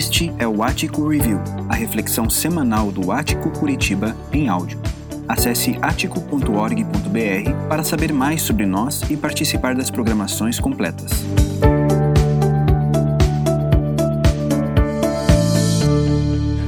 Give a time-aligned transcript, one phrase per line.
[0.00, 4.80] Este é o Ático Review, a reflexão semanal do Ático Curitiba em áudio.
[5.28, 11.10] Acesse atico.org.br para saber mais sobre nós e participar das programações completas.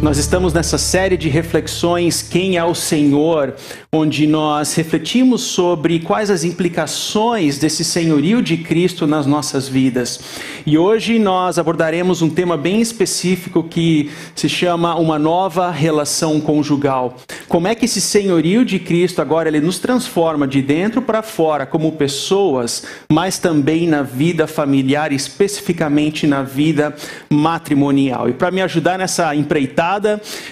[0.02, 3.54] Nós estamos nessa série de reflexões Quem é o Senhor,
[3.92, 10.18] onde nós refletimos sobre quais as implicações desse senhorio de Cristo nas nossas vidas.
[10.66, 17.16] E hoje nós abordaremos um tema bem específico que se chama uma nova relação conjugal.
[17.46, 21.64] Como é que esse senhorio de Cristo agora ele nos transforma de dentro para fora
[21.64, 26.92] como pessoas, mas também na vida familiar, especificamente na vida
[27.30, 28.28] matrimonial.
[28.28, 29.91] E para me ajudar nessa empreitada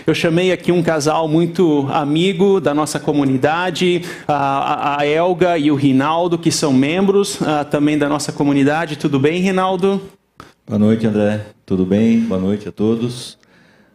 [0.06, 6.38] eu chamei aqui um casal muito amigo da nossa comunidade, a, Elga e o Rinaldo,
[6.38, 7.38] que são membros
[7.70, 8.96] também da nossa comunidade.
[8.96, 10.00] Tudo bem, Rinaldo?
[10.66, 11.46] Boa noite, André.
[11.66, 12.20] Tudo bem?
[12.20, 13.38] Boa noite a todos.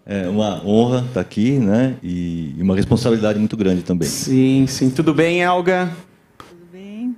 [0.06, 1.96] É uma honra estar aqui, né?
[2.04, 4.08] E uma responsabilidade muito grande também.
[4.08, 4.90] Sim, sim.
[4.90, 5.90] Tudo bem, Elga?
[6.38, 7.16] Tudo bem.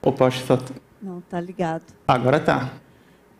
[0.00, 0.58] Opa, acho que tá...
[1.02, 1.82] Não, tá ligado.
[2.08, 2.70] Agora tá.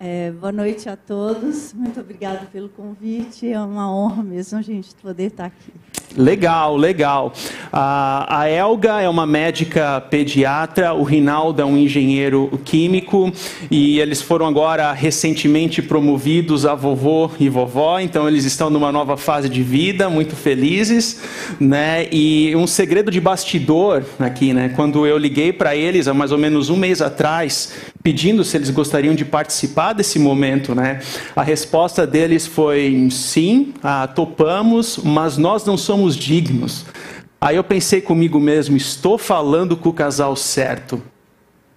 [0.02, 1.74] É, boa noite a todos.
[1.74, 3.52] Muito obrigada pelo convite.
[3.52, 5.70] É uma honra mesmo, gente, poder estar aqui.
[6.16, 7.32] Legal, legal.
[7.72, 13.32] A, Elga é uma médica pediatra, o Rinaldo é um engenheiro químico
[13.70, 19.16] e eles foram agora recentemente promovidos a vovô e vovó, então eles estão numa nova
[19.16, 21.22] fase de vida, muito felizes,
[21.60, 22.08] né?
[22.10, 24.72] E um segredo de bastidor aqui, né?
[24.74, 28.70] Quando eu liguei para eles há mais ou menos um mês atrás, pedindo se eles
[28.70, 31.00] gostariam de participar desse momento, né?
[31.36, 36.86] A resposta deles foi sim, ah, topamos, mas nós não somos dignos.
[37.40, 41.02] Aí eu pensei comigo mesmo, estou falando com o casal certo.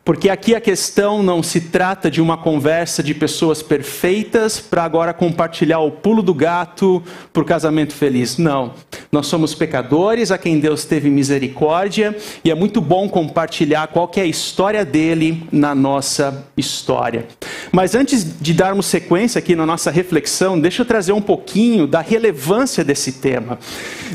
[0.05, 5.13] Porque aqui a questão não se trata de uma conversa de pessoas perfeitas para agora
[5.13, 7.01] compartilhar o pulo do gato
[7.31, 8.37] para o casamento feliz.
[8.37, 8.73] Não.
[9.09, 14.21] Nós somos pecadores a quem Deus teve misericórdia e é muito bom compartilhar qual é
[14.21, 17.25] a história dele na nossa história.
[17.71, 22.01] Mas antes de darmos sequência aqui na nossa reflexão, deixa eu trazer um pouquinho da
[22.01, 23.57] relevância desse tema.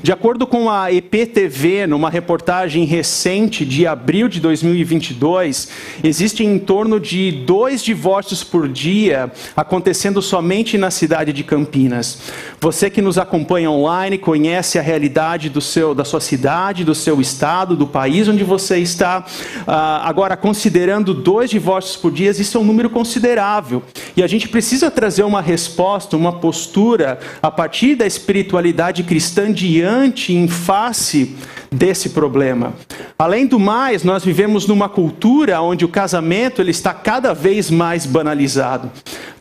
[0.02, 5.68] De acordo com a EPTV, numa reportagem recente de abril de 2022,
[6.02, 12.18] existem em torno de dois divórcios por dia acontecendo somente na cidade de Campinas.
[12.60, 17.20] Você que nos acompanha online conhece a realidade do seu, da sua cidade, do seu
[17.20, 19.24] estado, do país onde você está.
[19.66, 23.82] Ah, agora, considerando dois divórcios por dia, isso é um número considerável.
[24.16, 30.32] E a gente precisa trazer uma resposta, uma postura a partir da espiritualidade cristã diante,
[30.32, 31.36] em face
[31.70, 32.72] desse problema.
[33.18, 38.06] Além do mais, nós vivemos numa cultura onde o casamento ele está cada vez mais
[38.06, 38.90] banalizado.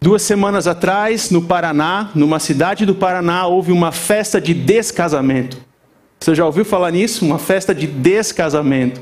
[0.01, 5.57] Duas semanas atrás, no Paraná, numa cidade do Paraná, houve uma festa de descasamento.
[6.19, 7.25] Você já ouviu falar nisso?
[7.25, 9.01] Uma festa de descasamento.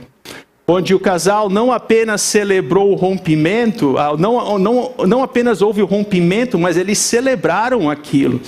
[0.67, 5.85] Onde o casal não apenas celebrou o rompimento, ah, não, não, não apenas houve o
[5.85, 8.41] rompimento, mas eles celebraram aquilo.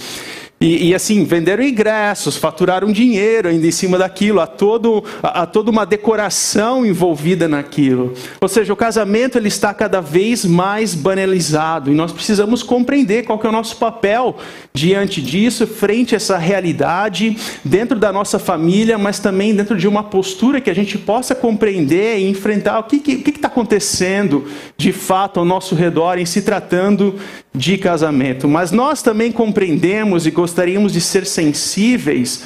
[0.60, 5.70] E, e, assim, venderam ingressos, faturaram dinheiro ainda em cima daquilo, há, todo, há, toda
[5.70, 8.16] uma decoração envolvida naquilo.
[8.42, 13.40] Ou seja, o casamento ele está cada vez mais banalizado e nós precisamos compreender qual
[13.44, 14.36] é o nosso papel
[14.74, 20.04] diante disso, frente a essa realidade, dentro da nossa família, mas também dentro de uma
[20.06, 24.46] postura que a gente possa compreender e enfrentar o que está acontecendo
[24.76, 27.16] de fato ao nosso redor em se tratando
[27.54, 28.48] de casamento.
[28.48, 32.44] Mas nós também compreendemos e gostaríamos de ser sensíveis,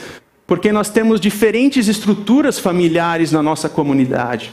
[0.48, 4.52] porque nós temos diferentes estruturas familiares na nossa comunidade.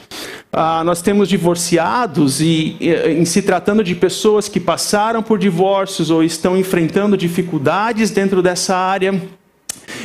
[0.53, 2.77] Ah, nós temos divorciados e,
[3.07, 8.75] em se tratando de pessoas que passaram por divórcios ou estão enfrentando dificuldades dentro dessa
[8.75, 9.21] área.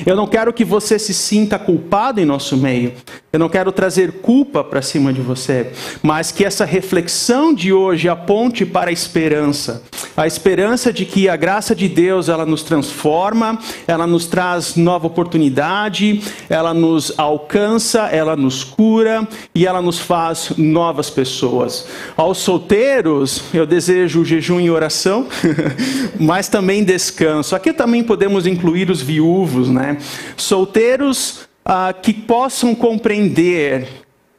[0.05, 2.93] Eu não quero que você se sinta culpado em nosso meio.
[3.35, 5.71] Eu não quero trazer culpa para cima de você,
[6.03, 9.81] mas que essa reflexão de hoje aponte para a esperança.
[10.15, 13.57] A esperança de que a graça de Deus, ela nos transforma,
[13.87, 20.51] ela nos traz nova oportunidade, ela nos alcança, ela nos cura e ela nos faz
[20.55, 21.87] novas pessoas.
[22.15, 25.25] Aos solteiros, eu desejo jejum e oração,
[26.21, 27.55] mas também descanso.
[27.55, 29.97] Aqui também podemos incluir os viúvos, né?
[30.37, 33.87] Solteiros ah, que possam compreender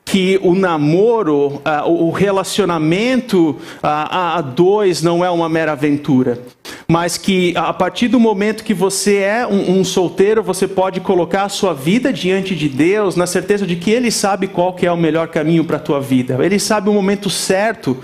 [0.05, 6.39] que o namoro, ah, o relacionamento ah, a dois não é uma mera aventura,
[6.87, 11.45] mas que a partir do momento que você é um, um, solteiro, você pode colocar
[11.45, 14.93] a sua vida diante de Deus, na certeza de que Ele sabe qual que é
[14.93, 16.39] o melhor caminho para a tua vida.
[16.45, 17.99] Ele sabe o momento certo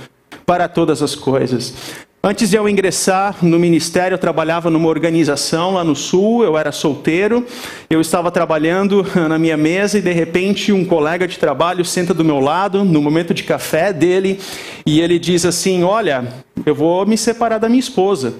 [0.47, 1.75] para todas as coisas.
[2.23, 6.71] Antes de eu ingressar no ministério, eu trabalhava numa organização lá no sul, eu era
[6.71, 7.47] solteiro,
[7.89, 12.23] eu estava trabalhando na minha mesa e de repente um colega de trabalho senta do
[12.23, 14.39] meu lado, no momento de café dele,
[14.85, 16.29] e ele diz assim: Olha,
[16.67, 18.35] eu vou me separar da minha esposa.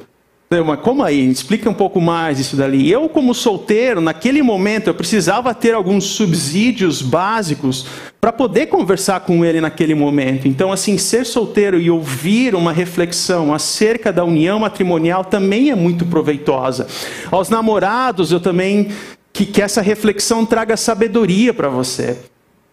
[0.53, 1.31] Eu, mas como aí?
[1.31, 2.91] Explica um pouco mais isso dali.
[2.91, 7.87] Eu, como solteiro, naquele momento, eu precisava ter alguns subsídios básicos
[8.21, 10.49] para poder conversar com ele naquele momento.
[10.49, 16.05] Então, assim, ser solteiro e ouvir uma reflexão acerca da união matrimonial também é muito
[16.05, 16.89] proveitosa.
[17.31, 18.89] Aos namorados, eu também
[19.33, 22.19] que, que essa reflexão traga sabedoria para você.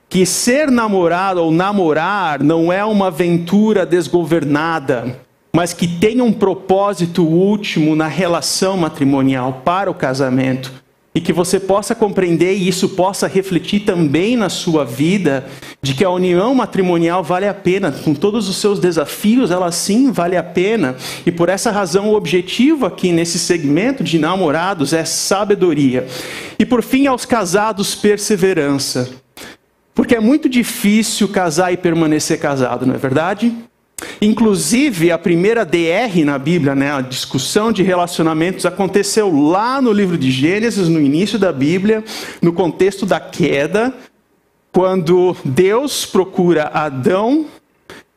[0.09, 7.23] Que ser namorado ou namorar não é uma aventura desgovernada, mas que tem um propósito
[7.23, 10.71] último na relação matrimonial para o casamento
[11.17, 15.47] e que você possa compreender e isso possa refletir também na sua vida,
[15.81, 20.11] de que a união matrimonial vale a pena, com todos os seus desafios, ela sim
[20.11, 20.95] vale a pena.
[21.25, 26.05] E por essa razão, o objetivo aqui nesse segmento de namorados é sabedoria.
[26.59, 29.09] E por fim, aos casados, perseverança.
[29.95, 33.51] Porque é muito difícil casar e permanecer casado, não é verdade?
[34.21, 40.17] Inclusive, a primeira DR na Bíblia, né, a discussão de relacionamentos, aconteceu lá no livro
[40.17, 42.03] de Gênesis, no início da Bíblia,
[42.41, 43.93] no contexto da queda,
[44.71, 47.47] quando Deus procura Adão,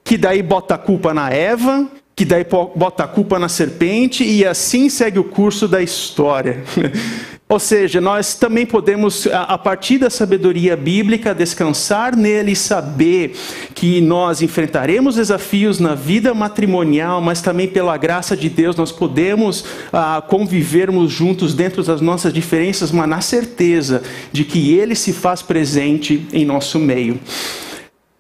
[0.05, 2.45] que daí bota a culpa na Eva, que daí
[2.77, 6.63] bota a culpa na serpente, e assim segue o curso da história.
[7.51, 13.35] Ou seja, nós também podemos, a partir da sabedoria bíblica, descansar nele e saber
[13.75, 19.65] que nós enfrentaremos desafios na vida matrimonial, mas também pela graça de Deus nós podemos
[19.93, 24.01] ah, convivermos juntos dentro das nossas diferenças, mas na certeza
[24.31, 27.19] de que Ele se faz presente em nosso meio.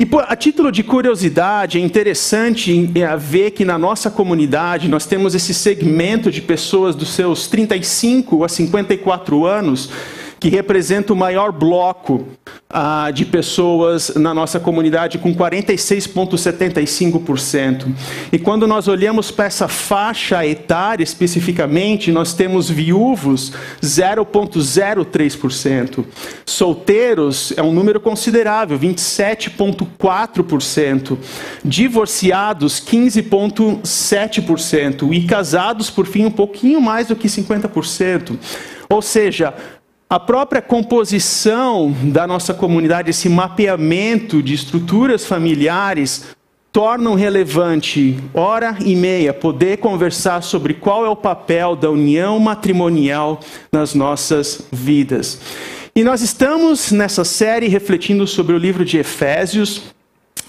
[0.00, 5.34] E a título de curiosidade, é interessante é, ver que na nossa comunidade nós temos
[5.34, 9.90] esse segmento de pessoas dos seus 35 a 54 anos
[10.40, 12.26] que representa o maior bloco
[12.70, 17.86] ah, de pessoas na nossa comunidade, com 46,75%.
[18.32, 23.52] E quando nós olhamos para essa faixa etária especificamente, nós temos viúvos
[23.82, 26.06] 0,03%.
[26.46, 31.18] Solteiros é um número considerável, 27,4%.
[31.62, 35.12] Divorciados, 15,7%.
[35.12, 38.38] E casados, por fim, um pouquinho mais do que 50%.
[38.88, 39.52] Ou seja,
[40.10, 46.34] a própria composição da nossa comunidade, esse mapeamento de estruturas familiares,
[46.72, 53.38] tornam relevante, hora e meia, poder conversar sobre qual é o papel da união matrimonial
[53.70, 55.40] nas nossas vidas.
[55.94, 59.94] E nós estamos nessa série refletindo sobre o livro de Efésios.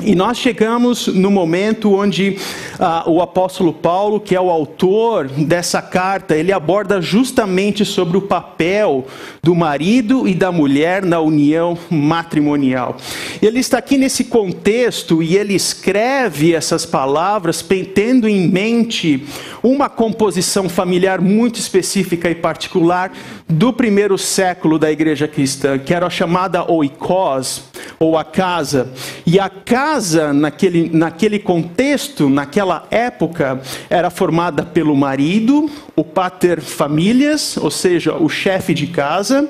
[0.04, 2.38] E nós chegamos no momento onde
[2.80, 8.22] ah, o apóstolo Paulo, que é o autor dessa carta, ele aborda justamente sobre o
[8.22, 9.06] papel
[9.44, 12.98] do marido e da mulher na união matrimonial.
[13.42, 17.64] Ele está aqui nesse contexto e ele escreve essas palavras
[17.94, 19.24] tendo em mente
[19.62, 23.12] uma composição familiar muito específica e particular
[23.48, 27.64] do primeiro século da igreja cristã, que era a chamada oikos,
[28.00, 28.92] ou a casa.
[29.26, 37.56] E a casa, naquele, naquele contexto, naquela época, era formada pelo marido, o pater famílias,
[37.56, 39.50] ou seja, o chefe de casa,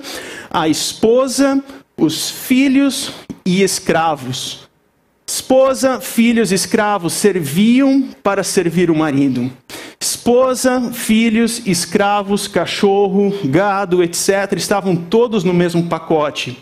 [0.51, 1.63] a esposa,
[1.97, 3.11] os filhos
[3.43, 4.69] e escravos.
[5.25, 9.51] Esposa, filhos, escravos serviam para servir o marido.
[9.99, 16.59] Esposa, filhos, escravos, cachorro, gado, etc., estavam todos no mesmo pacote.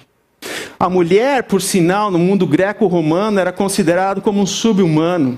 [0.80, 5.38] A mulher, por sinal, no mundo greco-romano, era considerado como um subhumano.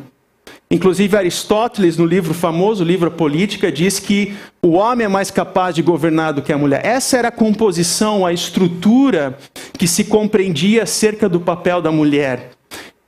[0.69, 5.73] Inclusive, Aristóteles, no livro famoso, livro A Política, diz que o homem é mais capaz
[5.73, 6.85] de governar do que a mulher.
[6.85, 9.35] Essa era a composição, a estrutura
[9.73, 12.51] que se compreendia acerca do papel da mulher.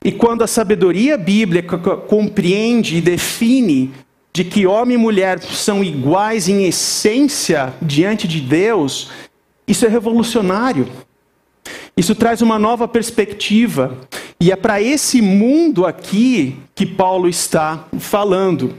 [0.04, 3.94] E quando a sabedoria bíblica compreende e define
[4.34, 9.12] de que homem e mulher são iguais em essência diante de Deus,
[9.68, 10.90] isso é revolucionário.
[11.96, 13.98] Isso traz uma nova perspectiva.
[14.40, 18.74] E é para esse mundo aqui que Paulo está falando.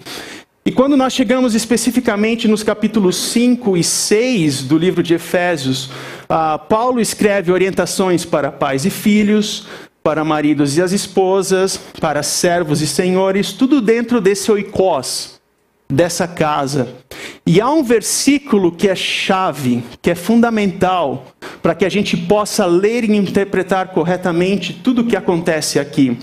[0.66, 5.90] E quando nós chegamos especificamente nos capítulos 5 e 6 do livro de Efésios,
[6.24, 9.66] uh, Paulo escreve orientações para pais e filhos,
[10.02, 15.38] para maridos e as esposas, para servos e senhores, tudo dentro desse oikos,
[15.88, 16.94] dessa casa.
[17.46, 21.26] E há um versículo que é chave, que é fundamental,
[21.62, 26.16] para que a gente possa ler e interpretar corretamente tudo o que acontece aqui.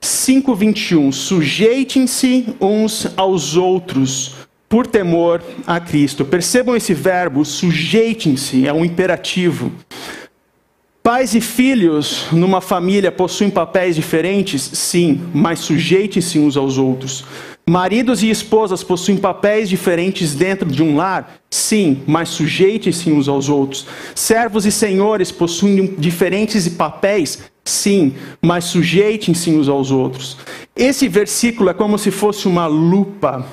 [0.00, 4.34] 5:21 Sujeitem-se uns aos outros
[4.68, 6.26] por temor a Cristo.
[6.26, 9.72] Percebam esse verbo, sujeitem-se, é um imperativo.
[11.02, 14.60] Pais e filhos numa família possuem papéis diferentes?
[14.60, 17.24] Sim, mas sujeitem-se uns aos outros.
[17.68, 21.40] Maridos e esposas possuem papéis diferentes dentro de um lar?
[21.50, 23.86] Sim, mas sujeitem-se uns aos outros.
[24.14, 27.42] Servos e senhores possuem diferentes papéis?
[27.64, 30.36] Sim, mas sujeitem-se uns aos outros.
[30.76, 33.44] Esse versículo é como se fosse uma lupa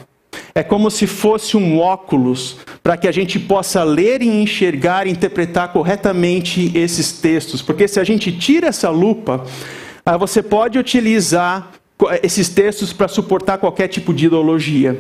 [0.56, 5.10] é como se fosse um óculos para que a gente possa ler e enxergar e
[5.10, 7.62] interpretar corretamente esses textos.
[7.62, 9.44] Porque se a gente tira essa lupa,
[10.06, 11.72] ah, você pode utilizar
[12.22, 15.00] esses textos para suportar qualquer tipo de ideologia,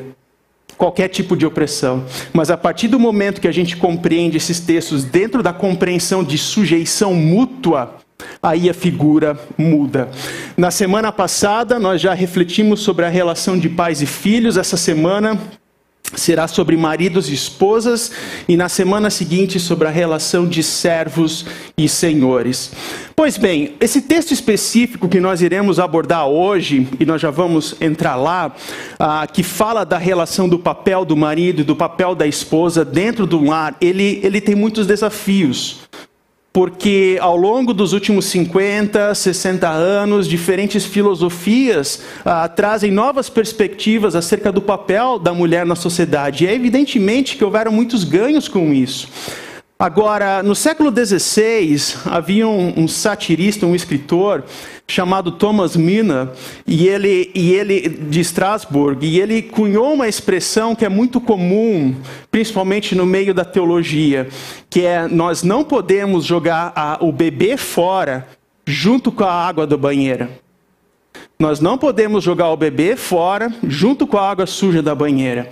[0.78, 2.06] qualquer tipo de opressão.
[2.34, 6.38] Mas a partir do momento que a gente compreende esses textos dentro da compreensão de
[6.38, 7.96] sujeição mútua,
[8.42, 10.10] aí a figura muda.
[10.56, 14.58] Na semana passada, nós já refletimos sobre a relação de pais e filhos.
[14.58, 15.40] Essa semana
[16.16, 18.12] será sobre maridos e esposas,
[18.48, 21.46] e na semana seguinte sobre a relação de servos
[21.78, 22.72] e senhores.
[23.16, 28.16] Pois bem, esse texto específico que nós iremos abordar hoje, e nós já vamos entrar
[28.16, 28.56] lá,
[29.00, 33.26] ah, que fala da relação do papel do marido e do papel da esposa dentro
[33.26, 35.84] do lar, ele, ele tem muitos desafios
[36.54, 44.52] porque ao longo dos últimos 50, 60 anos, diferentes filosofias ah, trazem novas perspectivas acerca
[44.52, 46.44] do papel da mulher na sociedade.
[46.44, 49.08] E é evidentemente que houveram muitos ganhos com isso.
[49.78, 54.44] Agora, no século XVI, havia um, um satirista, um escritor,
[54.88, 56.32] chamado Thomas Mina,
[56.66, 61.96] e ele, e ele de Strasbourg, e ele cunhou uma expressão que é muito comum,
[62.30, 64.28] principalmente no meio da teologia,
[64.70, 68.28] que é nós não podemos jogar a, o bebê fora
[68.66, 70.30] junto com a água da banheira.
[71.40, 75.50] Nós não podemos jogar o bebê fora junto com a água suja da banheira.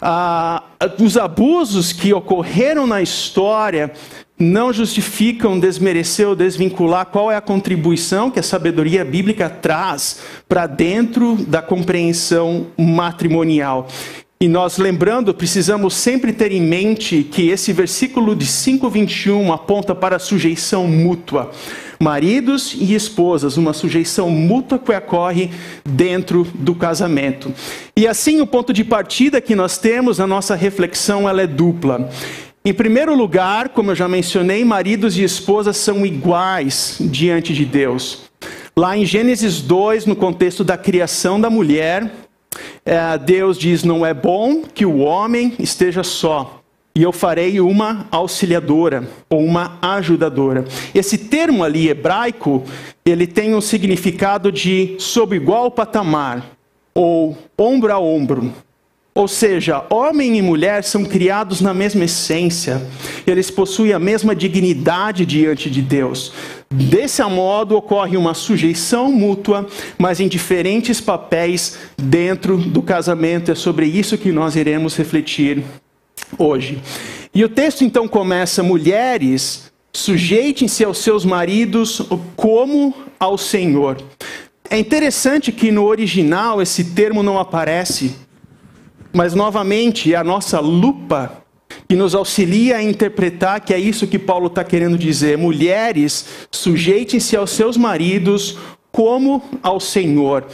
[0.00, 0.62] Ah,
[0.98, 3.92] os abusos que ocorreram na história
[4.38, 10.66] não justificam desmerecer ou desvincular qual é a contribuição que a sabedoria bíblica traz para
[10.66, 13.88] dentro da compreensão matrimonial.
[14.40, 20.16] E nós, lembrando, precisamos sempre ter em mente que esse versículo de 5,21 aponta para
[20.16, 21.50] a sujeição mútua.
[22.04, 25.48] Maridos e esposas, uma sujeição mútua que ocorre
[25.88, 27.50] dentro do casamento.
[27.96, 32.10] E assim, o ponto de partida que nós temos na nossa reflexão ela é dupla.
[32.62, 38.24] Em primeiro lugar, como eu já mencionei, maridos e esposas são iguais diante de Deus.
[38.76, 42.12] Lá em Gênesis 2, no contexto da criação da mulher,
[42.84, 46.62] é, Deus diz: Não é bom que o homem esteja só,
[46.96, 50.64] e eu farei uma auxiliadora ou uma ajudadora.
[50.94, 52.62] Esse termo ali hebraico,
[53.04, 56.44] ele tem um significado de sob igual patamar
[56.94, 58.52] ou ombro a ombro.
[59.16, 62.82] Ou seja, homem e mulher são criados na mesma essência,
[63.24, 66.32] eles possuem a mesma dignidade diante de Deus.
[66.68, 73.52] Desse modo, ocorre uma sujeição mútua, mas em diferentes papéis dentro do casamento.
[73.52, 75.62] É sobre isso que nós iremos refletir
[76.38, 76.80] hoje.
[77.34, 82.02] E o texto então começa: mulheres, sujeitem-se aos seus maridos
[82.36, 84.02] como ao Senhor.
[84.70, 88.16] É interessante que no original esse termo não aparece
[89.14, 91.44] mas novamente é a nossa lupa
[91.88, 95.38] que nos auxilia a interpretar que é isso que Paulo está querendo dizer.
[95.38, 98.58] Mulheres, sujeitem-se aos seus maridos
[98.94, 100.44] como ao Senhor.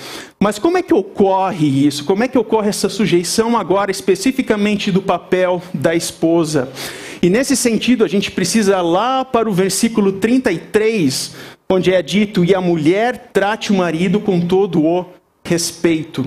[0.42, 2.06] Mas como é que ocorre isso?
[2.06, 6.72] Como é que ocorre essa sujeição agora especificamente do papel da esposa?
[7.20, 11.34] E nesse sentido, a gente precisa lá para o versículo 33,
[11.68, 15.04] onde é dito: "E a mulher trate o marido com todo o
[15.44, 16.26] respeito".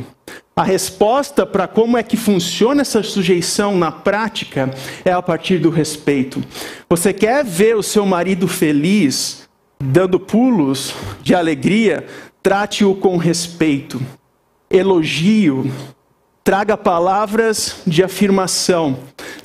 [0.56, 4.70] A resposta para como é que funciona essa sujeição na prática
[5.04, 6.44] é a partir do respeito.
[6.88, 9.43] Você quer ver o seu marido feliz,
[9.92, 12.06] dando pulos de alegria?
[12.42, 14.02] Trate-o com respeito,
[14.70, 15.72] elogio,
[16.44, 18.98] traga palavras de afirmação,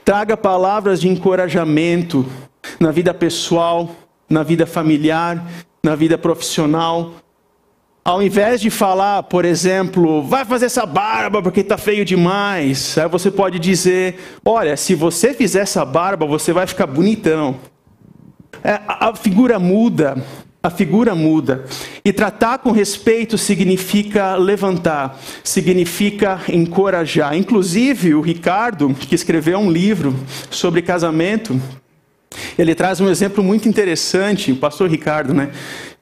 [0.05, 2.27] traga palavras de encorajamento
[2.81, 3.95] na vida pessoal,
[4.29, 5.47] na vida familiar,
[5.83, 7.15] na vida profissional,
[8.09, 13.07] ao invés de falar, por exemplo, vai fazer essa barba porque está feio demais, aí
[13.07, 17.57] você pode dizer: olha, se você fizer essa barba, você vai ficar bonitão.
[18.63, 20.23] É, a figura muda,
[20.63, 21.65] a figura muda.
[22.05, 27.37] E tratar com respeito significa levantar, significa encorajar.
[27.37, 30.15] Inclusive, o Ricardo, que escreveu um livro
[30.51, 31.61] sobre casamento,
[32.59, 35.51] ele traz um exemplo muito interessante, o pastor Ricardo, né?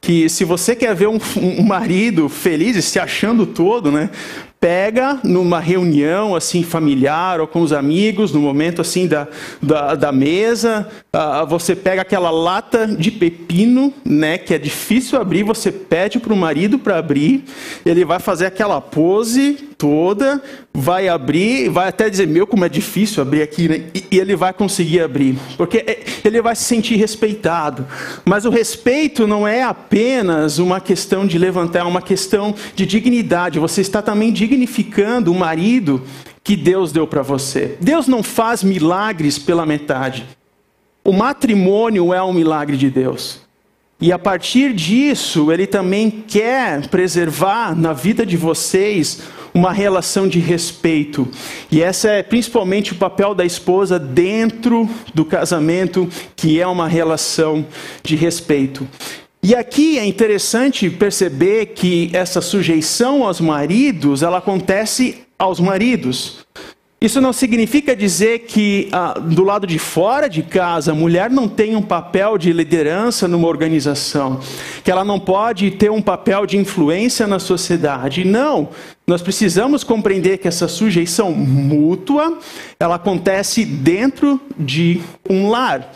[0.06, 4.08] Que se você quer ver um, um marido feliz e se achando todo, né?
[4.60, 9.28] pega numa reunião assim familiar ou com os amigos, no momento assim da,
[9.62, 15.42] da, da mesa, uh, você pega aquela lata de pepino, né, que é difícil abrir,
[15.42, 17.44] você pede para o marido para abrir,
[17.84, 23.22] ele vai fazer aquela pose toda, vai abrir, vai até dizer, meu, como é difícil
[23.22, 23.84] abrir aqui, né?
[23.94, 27.86] e, e ele vai conseguir abrir, porque é, ele vai se sentir respeitado.
[28.24, 29.95] Mas o respeito não é apenas
[30.58, 35.34] uma questão de levantar, é uma questão de dignidade, você está também dignificado significando o
[35.34, 36.02] marido
[36.42, 37.76] que Deus deu para você.
[37.80, 40.26] Deus não faz milagres pela metade.
[41.04, 43.40] O matrimônio é um milagre de Deus.
[44.00, 49.22] E a partir disso, ele também quer preservar na vida de vocês
[49.54, 51.26] uma relação de respeito.
[51.70, 57.64] E essa é principalmente o papel da esposa dentro do casamento, que é uma relação
[58.02, 58.86] de respeito.
[59.48, 66.44] E aqui é interessante perceber que essa sujeição aos maridos, ela acontece aos maridos.
[66.98, 71.46] Isso não significa dizer que ah, do lado de fora de casa a mulher não
[71.46, 74.40] tem um papel de liderança numa organização,
[74.82, 78.24] que ela não pode ter um papel de influência na sociedade.
[78.24, 78.70] Não,
[79.06, 82.38] nós precisamos compreender que essa sujeição mútua,
[82.80, 85.92] ela acontece dentro de um lar.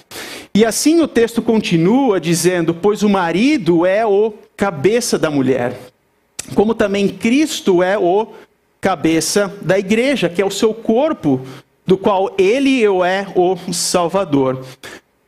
[0.55, 5.81] E assim o texto continua dizendo: Pois o marido é o cabeça da mulher,
[6.55, 8.29] como também Cristo é o
[8.81, 11.41] cabeça da igreja, que é o seu corpo,
[11.87, 14.65] do qual ele é o Salvador.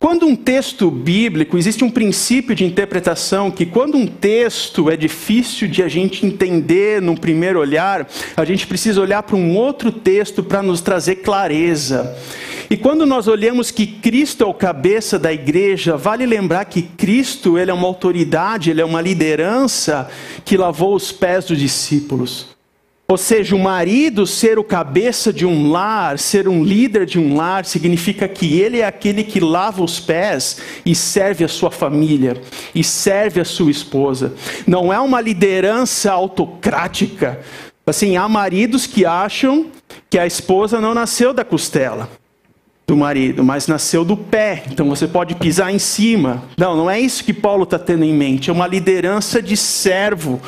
[0.03, 5.69] Quando um texto bíblico, existe um princípio de interpretação que quando um texto é difícil
[5.69, 10.43] de a gente entender num primeiro olhar, a gente precisa olhar para um outro texto
[10.43, 12.17] para nos trazer clareza.
[12.69, 17.57] E quando nós olhamos que Cristo é o cabeça da igreja, vale lembrar que Cristo
[17.57, 20.11] ele é uma autoridade, ele é uma liderança
[20.45, 22.52] que lavou os pés dos discípulos.
[23.09, 27.37] Ou seja, o marido ser o cabeça de um lar, ser um líder de um
[27.37, 32.41] lar, significa que ele é aquele que lava os pés e serve a sua família,
[32.75, 34.33] e serve a sua esposa.
[34.67, 37.41] Não é uma liderança autocrática.
[37.85, 39.67] Assim, há maridos que acham
[40.09, 42.22] que a esposa não nasceu da costela
[42.93, 46.43] do marido, mas nasceu do pé, então você pode pisar em cima.
[46.59, 50.39] Não, não é isso que Paulo está tendo em mente, é uma liderança de servo,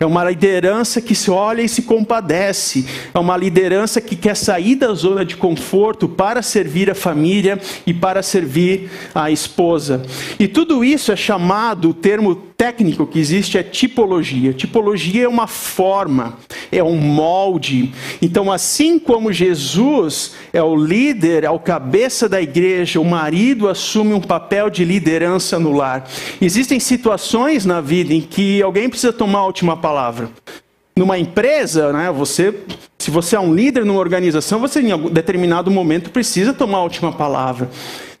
[0.00, 2.84] é uma liderança que se olha e se compadece,
[3.14, 7.94] é uma liderança que quer sair da zona de conforto para servir a família e
[7.94, 10.02] para servir a esposa.
[10.40, 14.52] E tudo isso é chamado, o termo técnico que existe é tipologia.
[14.52, 16.38] Tipologia é uma forma,
[16.70, 17.92] é um molde.
[18.22, 24.14] Então, assim como Jesus é o líder, é o cabeça da igreja, o marido assume
[24.14, 26.08] um papel de liderança no lar.
[26.40, 30.30] Existem situações na vida em que alguém precisa tomar a última palavra.
[30.96, 32.54] Numa empresa, né, você,
[32.96, 37.10] se você é um líder numa organização, você em determinado momento precisa tomar a última
[37.10, 37.68] palavra.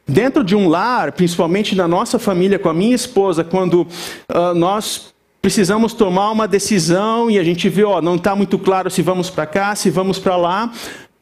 [0.06, 5.12] Dentro de um lar, principalmente na nossa família, com a minha esposa, quando uh, nós
[5.40, 9.30] precisamos tomar uma decisão e a gente vê, ó, não está muito claro se vamos
[9.30, 10.72] para cá, se vamos para lá,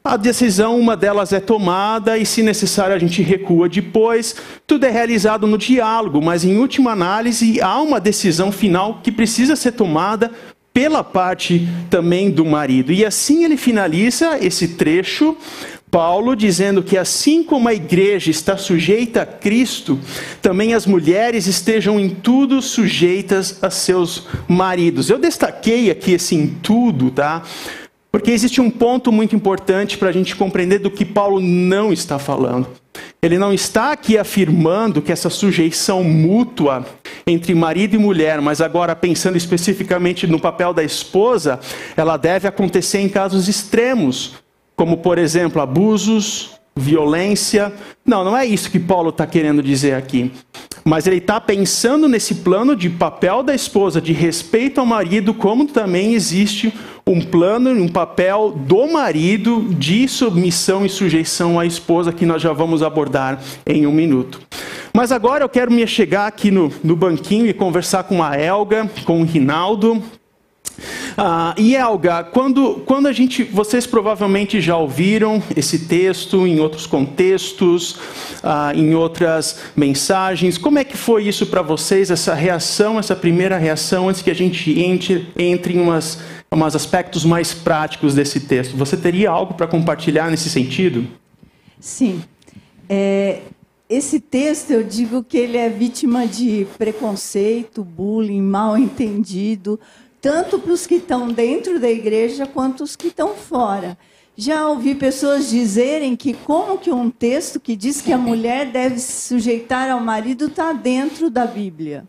[0.03, 4.35] a decisão, uma delas é tomada e, se necessário, a gente recua depois.
[4.65, 9.55] Tudo é realizado no diálogo, mas, em última análise, há uma decisão final que precisa
[9.55, 10.31] ser tomada
[10.73, 12.91] pela parte também do marido.
[12.91, 15.37] E assim ele finaliza esse trecho,
[15.91, 19.99] Paulo dizendo que assim como a igreja está sujeita a Cristo,
[20.41, 25.09] também as mulheres estejam em tudo sujeitas a seus maridos.
[25.09, 27.43] Eu destaquei aqui esse em tudo, tá?
[28.09, 32.17] Porque existe um ponto muito importante para a gente compreender do que Paulo não está
[32.17, 32.67] falando.
[33.21, 36.85] Ele não está aqui afirmando que essa sujeição mútua
[37.27, 41.59] entre marido e mulher, mas agora pensando especificamente no papel da esposa,
[41.95, 44.40] ela deve acontecer em casos extremos,
[44.81, 47.71] como por exemplo abusos, violência.
[48.03, 50.31] Não, não é isso que Paulo está querendo dizer aqui.
[50.83, 55.67] Mas ele está pensando nesse plano de papel da esposa, de respeito ao marido, como
[55.67, 56.73] também existe
[57.05, 62.51] um plano, um papel do marido de submissão e sujeição à esposa, que nós já
[62.51, 64.41] vamos abordar em um minuto.
[64.95, 68.89] Mas agora eu quero me chegar aqui no, no banquinho e conversar com a Elga,
[69.05, 70.01] com o Rinaldo,
[71.17, 76.85] ah, e Elga, quando, quando a gente, vocês provavelmente já ouviram esse texto em outros
[76.85, 77.99] contextos,
[78.43, 80.57] ah, em outras mensagens.
[80.57, 84.35] Como é que foi isso para vocês, essa reação, essa primeira reação, antes que a
[84.35, 86.19] gente entre, entre em umas,
[86.51, 88.75] umas aspectos mais práticos desse texto?
[88.77, 91.05] Você teria algo para compartilhar nesse sentido?
[91.79, 92.23] Sim.
[92.87, 93.41] É,
[93.89, 99.79] esse texto eu digo que ele é vítima de preconceito, bullying, mal entendido,
[100.21, 103.97] tanto para os que estão dentro da igreja quanto os que estão fora.
[104.37, 108.99] Já ouvi pessoas dizerem que como que um texto que diz que a mulher deve
[108.99, 112.05] se sujeitar ao marido está dentro da Bíblia.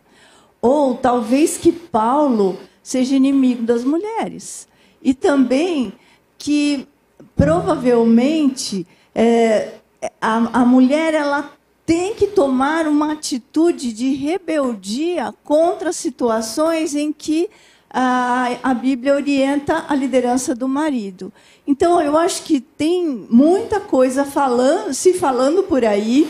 [0.60, 4.68] Ou talvez que Paulo seja inimigo das mulheres.
[5.02, 5.92] E também
[6.38, 6.86] que
[7.34, 9.74] provavelmente é,
[10.20, 11.52] a, a mulher ela
[11.84, 17.50] tem que tomar uma atitude de rebeldia contra situações em que
[17.92, 21.32] a, Bíblia orienta a liderança do marido.
[21.66, 26.28] Então, eu acho que tem muita coisa falando, se falando por aí,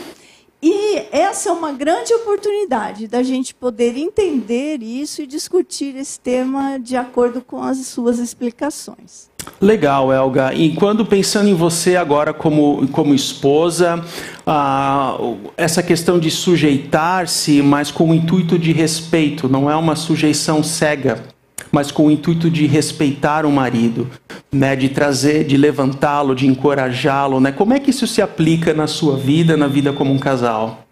[0.65, 6.77] e essa é uma grande oportunidade da gente poder entender isso e discutir esse tema
[6.79, 9.29] de acordo com as suas explicações.
[9.59, 10.53] Legal, Elga.
[10.53, 14.05] E quando pensando em você agora como, como esposa,
[14.47, 15.17] ah,
[15.57, 21.32] essa questão de sujeitar-se, mas com o intuito de respeito, não é uma sujeição cega,
[21.73, 24.07] mas com o intuito de respeitar o marido,
[24.51, 27.51] né, de trazer, de levantá-lo, de encorajá-lo, né?
[27.51, 30.85] Como é que isso se aplica na sua vida, na vida como um casal?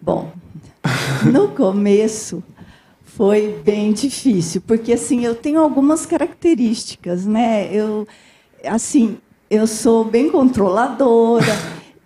[0.00, 0.32] Bom,
[1.32, 2.42] no começo
[3.04, 7.68] foi bem difícil, porque assim, eu tenho algumas características, né?
[7.72, 8.04] Eu
[8.66, 11.56] assim, eu sou bem controladora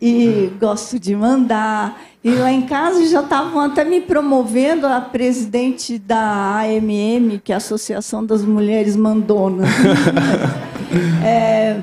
[0.01, 1.99] e gosto de mandar.
[2.23, 7.55] E lá em casa já estavam até me promovendo a presidente da AMM, que é
[7.55, 9.69] a Associação das Mulheres Mandonas.
[11.25, 11.81] é,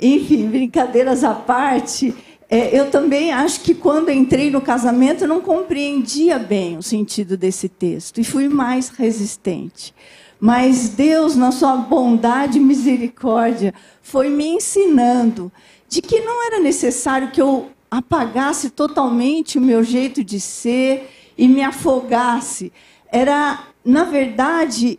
[0.00, 2.12] enfim, brincadeiras à parte,
[2.50, 7.36] é, eu também acho que quando entrei no casamento eu não compreendia bem o sentido
[7.36, 9.94] desse texto e fui mais resistente.
[10.38, 13.72] Mas Deus, na sua bondade e misericórdia,
[14.02, 15.50] foi me ensinando
[15.88, 21.46] de que não era necessário que eu apagasse totalmente o meu jeito de ser e
[21.46, 22.72] me afogasse.
[23.10, 24.98] Era, na verdade,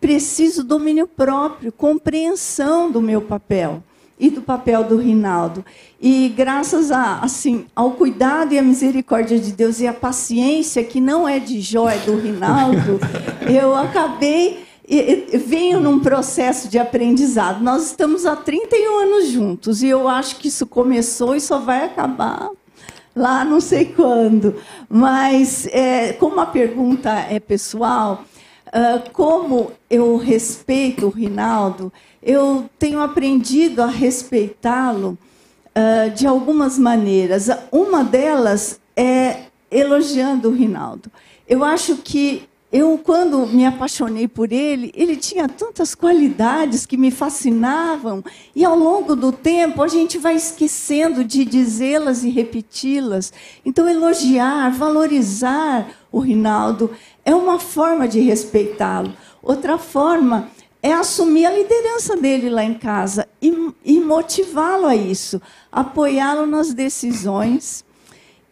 [0.00, 3.82] preciso domínio próprio, compreensão do meu papel
[4.18, 5.64] e do papel do Rinaldo.
[6.00, 11.00] E graças a, assim, ao cuidado e à misericórdia de Deus e à paciência que
[11.00, 13.00] não é de Jó, é do Rinaldo,
[13.48, 14.63] eu acabei
[15.46, 17.62] venho num processo de aprendizado.
[17.62, 21.84] Nós estamos há 31 anos juntos e eu acho que isso começou e só vai
[21.84, 22.50] acabar
[23.14, 24.56] lá não sei quando.
[24.88, 28.24] Mas, é, como a pergunta é pessoal,
[28.68, 31.92] uh, como eu respeito o Rinaldo,
[32.22, 35.16] eu tenho aprendido a respeitá-lo
[35.76, 37.48] uh, de algumas maneiras.
[37.70, 41.10] Uma delas é elogiando o Rinaldo.
[41.46, 47.12] Eu acho que eu, quando me apaixonei por ele, ele tinha tantas qualidades que me
[47.12, 53.32] fascinavam, e ao longo do tempo a gente vai esquecendo de dizê-las e repeti-las.
[53.64, 56.90] Então, elogiar, valorizar o Rinaldo
[57.24, 59.12] é uma forma de respeitá-lo.
[59.40, 60.50] Outra forma
[60.82, 66.74] é assumir a liderança dele lá em casa e, e motivá-lo a isso, apoiá-lo nas
[66.74, 67.84] decisões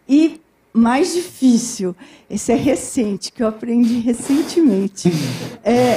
[0.08, 0.40] e
[0.72, 1.94] mais difícil,
[2.30, 5.10] esse é recente, que eu aprendi recentemente,
[5.62, 5.96] é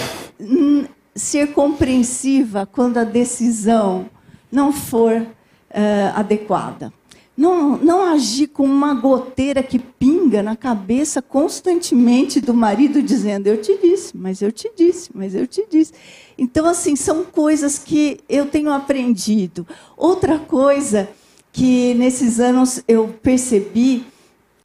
[1.15, 4.09] ser compreensiva quando a decisão
[4.51, 5.25] não for
[5.69, 6.91] é, adequada.
[7.37, 13.61] Não, não agir com uma goteira que pinga na cabeça constantemente do marido, dizendo: Eu
[13.61, 15.91] te disse, mas eu te disse, mas eu te disse.
[16.37, 19.67] Então, assim, são coisas que eu tenho aprendido.
[19.97, 21.09] Outra coisa
[21.51, 24.05] que nesses anos eu percebi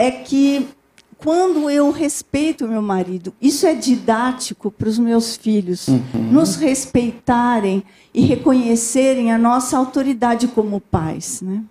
[0.01, 0.67] é que
[1.19, 6.01] quando eu respeito meu marido, isso é didático para os meus filhos, uhum.
[6.33, 7.83] nos respeitarem
[8.15, 11.63] e reconhecerem a nossa autoridade como pais, né?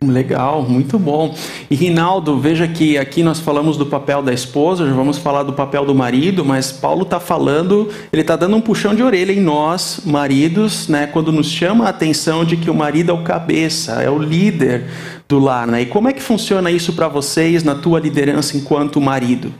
[0.00, 1.34] Legal, muito bom.
[1.68, 5.52] E Rinaldo, veja que aqui nós falamos do papel da esposa, já vamos falar do
[5.52, 9.40] papel do marido, mas Paulo está falando, ele está dando um puxão de orelha em
[9.40, 14.00] nós, maridos, né, quando nos chama a atenção de que o marido é o cabeça,
[14.00, 14.84] é o líder
[15.28, 15.66] do lar.
[15.66, 15.82] Né?
[15.82, 19.52] E como é que funciona isso para vocês na tua liderança enquanto marido?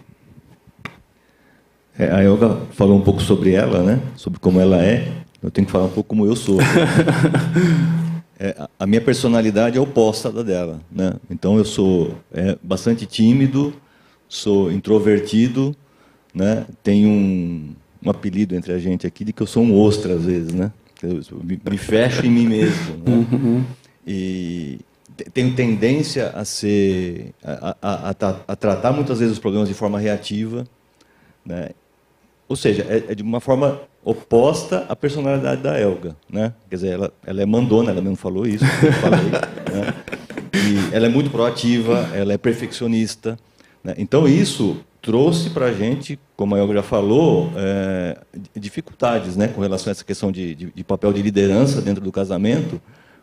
[1.98, 3.98] É, a Yoga falou um pouco sobre ela, né?
[4.14, 5.08] sobre como ela é.
[5.42, 6.58] Eu tenho que falar um pouco como eu sou.
[8.38, 10.80] é, a minha personalidade é oposta da dela.
[10.90, 11.14] Né?
[11.28, 13.74] Então eu sou é, bastante tímido,
[14.28, 15.74] sou introvertido,
[16.32, 16.64] né?
[16.82, 17.74] tenho um,
[18.04, 20.52] um, apelido entre a gente aqui de que eu sou um ostra às vezes.
[20.52, 20.70] Né?
[21.02, 22.96] Eu me, me fecho em mim mesmo.
[22.98, 23.26] Né?
[23.32, 23.64] Uhum.
[24.10, 24.78] E
[25.34, 29.98] tenho tendência a ser a, a, a, a, tratar muitas vezes os problemas de forma
[29.98, 30.64] reativa.
[31.44, 31.70] Né?
[32.48, 36.54] Ou seja, é, é de uma forma oposta à personalidade da Elga, né?
[36.70, 39.30] Quer dizer, ela, ela é mandona, ela mesmo falou isso, eu falei,
[39.70, 39.94] né?
[40.54, 43.38] e ela é muito proativa, ela é perfeccionista.
[43.84, 43.94] Né?
[43.98, 48.18] Então isso trouxe para a gente, como a Elga já falou, é,
[48.56, 52.10] dificuldades né, com relação a essa questão de, de, de, papel de liderança dentro do
[52.10, 52.80] casamento,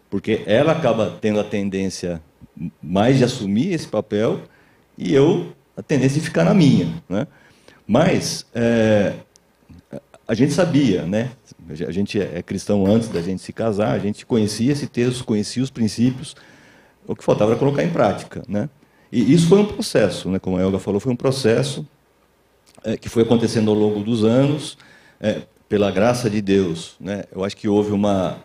[0.10, 2.22] porque ela acaba tendo a tendência
[2.82, 4.42] mais de assumir esse papel
[4.98, 6.88] e eu a tendência de ficar na minha.
[7.10, 7.28] Né?
[7.88, 9.14] Mas é,
[10.28, 11.32] a gente sabia, né?
[11.88, 15.64] a gente é cristão antes da gente se casar, a gente conhecia esse texto, conhecia
[15.64, 16.36] os princípios,
[17.08, 18.44] o que faltava era colocar em prática.
[18.48, 18.70] Né?
[19.12, 20.40] E isso foi um processo, né?
[20.40, 21.86] como a Elga falou, foi um processo
[22.84, 24.78] é, que foi acontecendo ao longo dos anos,
[25.20, 26.96] é, pela graça de Deus.
[27.00, 27.24] Né?
[27.34, 28.38] Eu acho que houve uma,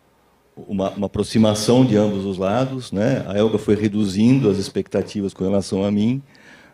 [0.57, 2.93] uma, uma, aproximação de ambos os lados.
[2.93, 3.25] Né?
[3.27, 6.23] A Elga foi reduzindo as expectativas com relação a mim.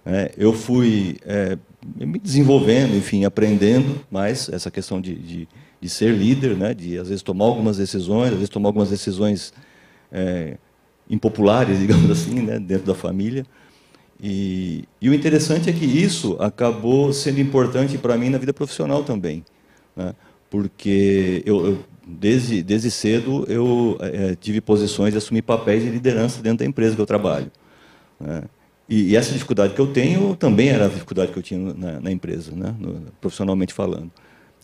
[0.04, 0.30] Né?
[0.36, 1.58] Eu fui é,
[1.94, 5.48] me desenvolvendo, enfim, aprendendo mais essa questão de, de,
[5.80, 6.74] de, ser líder, né?
[6.74, 9.52] de às vezes tomar algumas decisões, às vezes tomar algumas decisões
[10.10, 10.56] é,
[11.08, 12.58] impopulares, digamos assim, né?
[12.58, 13.44] dentro da família.
[14.20, 19.04] E, e, o interessante é que isso acabou sendo importante para mim na vida profissional
[19.04, 19.44] também,
[19.94, 20.14] né?
[20.48, 26.40] porque eu, eu, desde, desde cedo eu é, tive posições de assumir papéis de liderança
[26.40, 27.50] dentro da empresa que eu trabalho.
[28.18, 28.44] Né?
[28.88, 32.00] E, e, essa dificuldade que eu tenho também era a dificuldade que eu tinha na,
[32.00, 32.74] na empresa, né?
[32.78, 34.10] no, profissionalmente falando.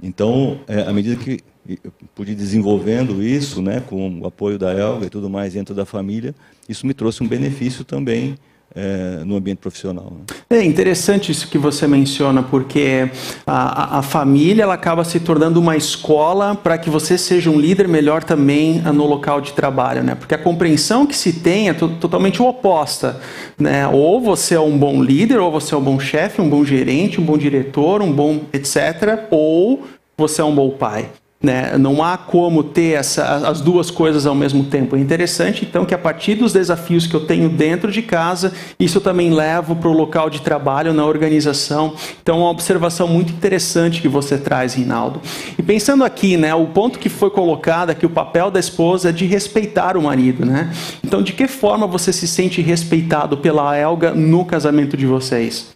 [0.02, 5.06] Então, é, à medida que eu pude desenvolvendo isso, né, com o apoio da Elga
[5.06, 6.34] e tudo mais dentro da família,
[6.68, 8.36] isso me trouxe um benefício também
[8.74, 10.12] é, no ambiente profissional.
[10.50, 10.58] Né?
[10.58, 13.10] É interessante isso que você menciona, porque
[13.46, 17.86] a, a família ela acaba se tornando uma escola para que você seja um líder
[17.88, 20.14] melhor também ah, no local de trabalho, né?
[20.14, 23.20] Porque a compreensão que se tem é totalmente oposta,
[23.58, 23.86] né?
[23.88, 27.20] Ou você é um bom líder, ou você é um bom chefe, um bom gerente,
[27.20, 29.26] um bom diretor, um bom etc.
[29.30, 31.08] Ou você é um bom pai.
[31.42, 31.76] Né?
[31.76, 34.94] Não há como ter essa, as duas coisas ao mesmo tempo.
[34.94, 38.98] É interessante, então, que a partir dos desafios que eu tenho dentro de casa, isso
[38.98, 41.94] eu também levo para o local de trabalho, na organização.
[42.22, 45.20] Então, é uma observação muito interessante que você traz, Rinaldo.
[45.58, 49.12] E pensando aqui, né, o ponto que foi colocado aqui, o papel da esposa é
[49.12, 50.46] de respeitar o marido.
[50.46, 50.72] Né?
[51.04, 55.72] Então, de que forma você se sente respeitado pela Elga no casamento de vocês?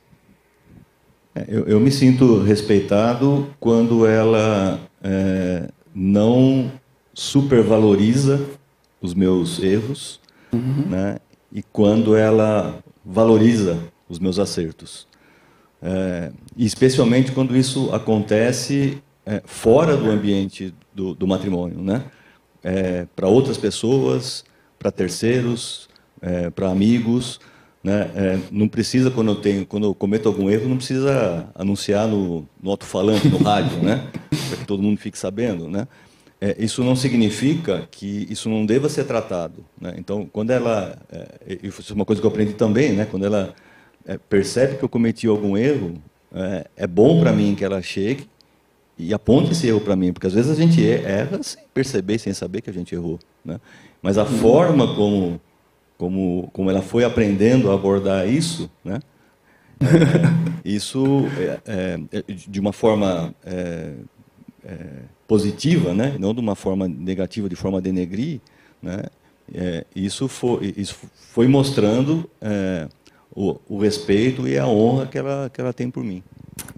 [1.34, 6.72] É, eu, eu me sinto respeitado quando ela é, não
[7.14, 8.44] supervaloriza
[9.00, 10.20] os meus erros,
[10.52, 10.84] uhum.
[10.88, 11.18] né?
[11.52, 15.06] e quando ela valoriza os meus acertos.
[15.80, 22.04] É, especialmente quando isso acontece é, fora do ambiente do, do matrimônio, né?
[22.64, 24.44] É, para outras pessoas,
[24.78, 25.88] para terceiros,
[26.20, 27.38] é, para amigos.
[27.84, 28.10] Né?
[28.16, 32.44] É, não precisa, quando eu, tenho, quando eu cometo algum erro, não precisa anunciar no,
[32.60, 34.04] no alto-falante, no rádio, né?
[34.46, 35.68] para que todo mundo fique sabendo.
[35.68, 35.86] Né?
[36.40, 39.64] É, isso não significa que isso não deva ser tratado.
[39.80, 39.94] Né?
[39.98, 40.98] Então, quando ela.
[41.10, 43.06] É, isso é uma coisa que eu aprendi também, né?
[43.10, 43.54] quando ela
[44.06, 45.94] é, percebe que eu cometi algum erro,
[46.34, 48.28] é, é bom para mim que ela chegue
[48.98, 52.32] e aponte esse erro para mim, porque às vezes a gente erra sem perceber, sem
[52.32, 53.18] saber que a gente errou.
[53.44, 53.60] Né?
[54.00, 55.40] Mas a forma como
[55.96, 59.00] como, como ela foi aprendendo a abordar isso, né?
[59.80, 63.34] É, isso é, é, de uma forma
[64.66, 64.88] é, é,
[65.26, 66.16] positiva, né?
[66.18, 68.40] não de uma forma negativa, de forma a denegrir,
[68.82, 69.04] né?
[69.54, 72.28] É, isso, foi, isso foi mostrando
[73.32, 76.20] o, o respeito e a honra que ela, que ela tem por mim.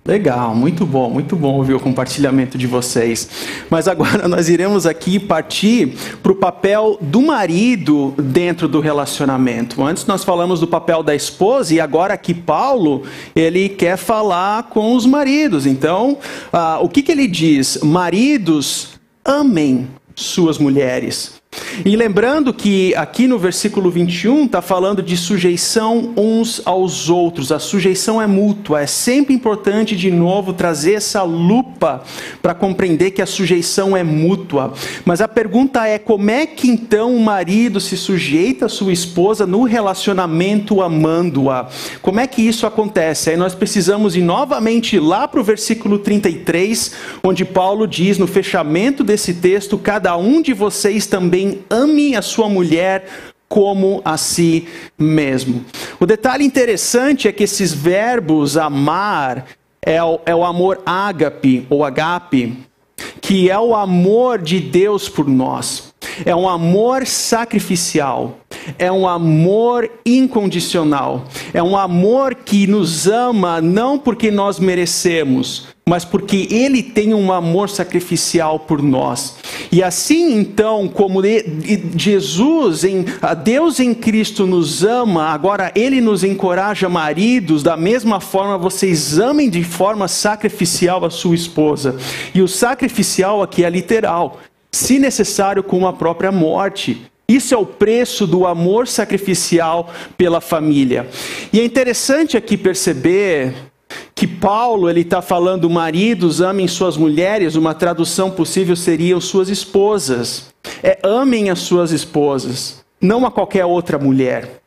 [0.05, 3.29] Legal, muito bom, muito bom ouvir o compartilhamento de vocês.
[3.69, 9.83] Mas agora nós iremos aqui partir para o papel do marido dentro do relacionamento.
[9.85, 13.03] Antes nós falamos do papel da esposa e agora aqui Paulo
[13.37, 15.67] ele quer falar com os maridos.
[15.67, 16.19] Então,
[16.53, 17.79] ah, o que, que ele diz?
[17.83, 21.38] Maridos, amem suas mulheres
[21.85, 27.53] e lembrando que aqui no versículo 21 está falando de sujeição uns aos outros.
[27.53, 28.83] A sujeição é mútua.
[28.83, 32.03] É sempre importante, de novo, trazer essa lupa
[32.43, 34.73] para compreender que a sujeição é mútua.
[35.05, 39.47] Mas a pergunta é: como é que então o marido se sujeita à sua esposa
[39.47, 41.69] no relacionamento amando-a?
[42.03, 43.31] Como é que isso acontece?
[43.31, 49.05] Aí nós precisamos ir novamente lá para o versículo 33, onde Paulo diz no fechamento
[49.05, 53.07] desse texto: cada um de vocês também também ame a sua mulher
[53.49, 55.65] como a si mesmo.
[55.99, 59.47] O detalhe interessante é que esses verbos amar
[59.81, 62.59] é o, é o amor ágape ou agape,
[63.21, 65.95] que é o amor de Deus por nós.
[66.27, 68.39] É um amor sacrificial.
[68.79, 71.25] É um amor incondicional.
[71.55, 77.33] É um amor que nos ama não porque nós merecemos, mas porque ele tem um
[77.33, 79.37] amor sacrificial por nós.
[79.73, 81.23] E assim então, como
[81.97, 83.05] Jesus, em,
[83.43, 89.49] Deus em Cristo nos ama, agora ele nos encoraja, maridos, da mesma forma vocês amem
[89.49, 91.97] de forma sacrificial a sua esposa.
[92.35, 97.01] E o sacrificial aqui é literal, se necessário com a própria morte.
[97.31, 101.07] Isso é o preço do amor sacrificial pela família.
[101.53, 103.55] E é interessante aqui perceber
[104.15, 110.49] que Paulo ele está falando maridos amem suas mulheres, uma tradução possível seria suas esposas.
[110.83, 114.63] É amem as suas esposas, não a qualquer outra mulher.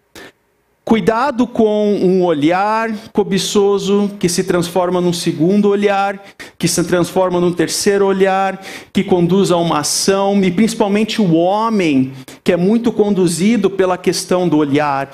[0.84, 6.22] Cuidado com um olhar cobiçoso que se transforma num segundo olhar,
[6.58, 8.60] que se transforma num terceiro olhar,
[8.92, 12.12] que conduz a uma ação, e principalmente o homem,
[12.44, 15.12] que é muito conduzido pela questão do olhar.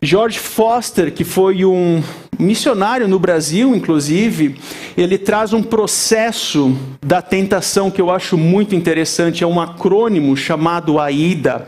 [0.00, 2.02] George Foster, que foi um
[2.38, 4.56] missionário no Brasil, inclusive,
[4.96, 11.00] ele traz um processo da tentação que eu acho muito interessante, é um acrônimo chamado
[11.00, 11.66] AIDA.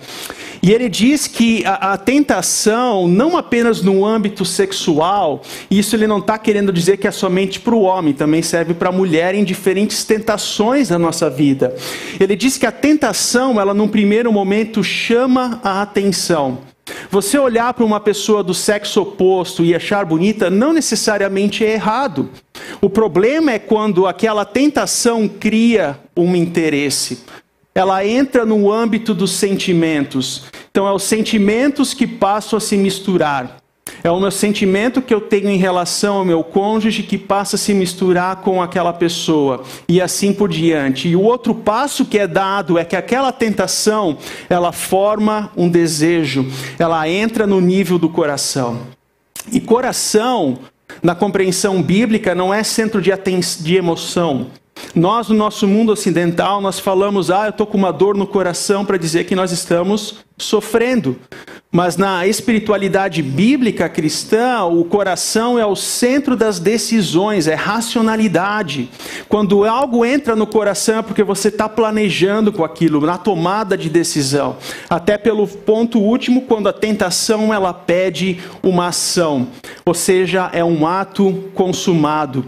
[0.62, 6.18] E ele diz que a, a tentação, não apenas no âmbito sexual, isso ele não
[6.18, 9.44] está querendo dizer que é somente para o homem, também serve para a mulher em
[9.44, 11.74] diferentes tentações da nossa vida.
[12.18, 16.58] Ele diz que a tentação, ela num primeiro momento chama a atenção.
[17.10, 22.28] Você olhar para uma pessoa do sexo oposto e achar bonita não necessariamente é errado.
[22.80, 27.24] O problema é quando aquela tentação cria um interesse.
[27.74, 30.44] Ela entra no âmbito dos sentimentos.
[30.70, 33.60] Então, é os sentimentos que passam a se misturar.
[34.02, 37.58] É o meu sentimento que eu tenho em relação ao meu cônjuge que passa a
[37.58, 41.08] se misturar com aquela pessoa e assim por diante.
[41.08, 44.16] E o outro passo que é dado é que aquela tentação,
[44.48, 46.46] ela forma um desejo,
[46.78, 48.80] ela entra no nível do coração.
[49.52, 50.58] E coração,
[51.02, 53.10] na compreensão bíblica, não é centro de,
[53.60, 54.46] de emoção.
[54.94, 58.84] Nós, no nosso mundo ocidental, nós falamos, ah, eu estou com uma dor no coração
[58.84, 61.16] para dizer que nós estamos sofrendo.
[61.72, 68.88] Mas na espiritualidade bíblica cristã, o coração é o centro das decisões, é racionalidade.
[69.28, 73.88] Quando algo entra no coração é porque você está planejando com aquilo, na tomada de
[73.88, 74.56] decisão.
[74.88, 79.46] Até pelo ponto último, quando a tentação ela pede uma ação,
[79.86, 82.44] ou seja, é um ato consumado.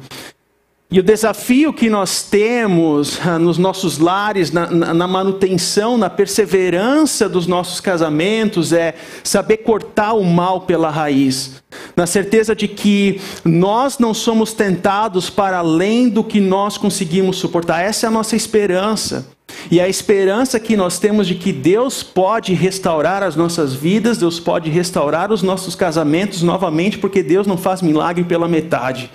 [0.92, 7.31] E o desafio que nós temos ah, nos nossos lares, na, na, manutenção, na perseverança
[7.31, 11.62] dos nossos casamentos, é saber cortar o mal pela raiz.
[11.96, 17.81] Na certeza de que nós não somos tentados para além do que nós conseguimos suportar.
[17.81, 19.26] Essa é a nossa esperança.
[19.70, 24.38] E a esperança que nós temos de que Deus pode restaurar as nossas vidas, Deus
[24.38, 29.11] pode restaurar os nossos casamentos novamente, porque Deus não faz milagre pela metade.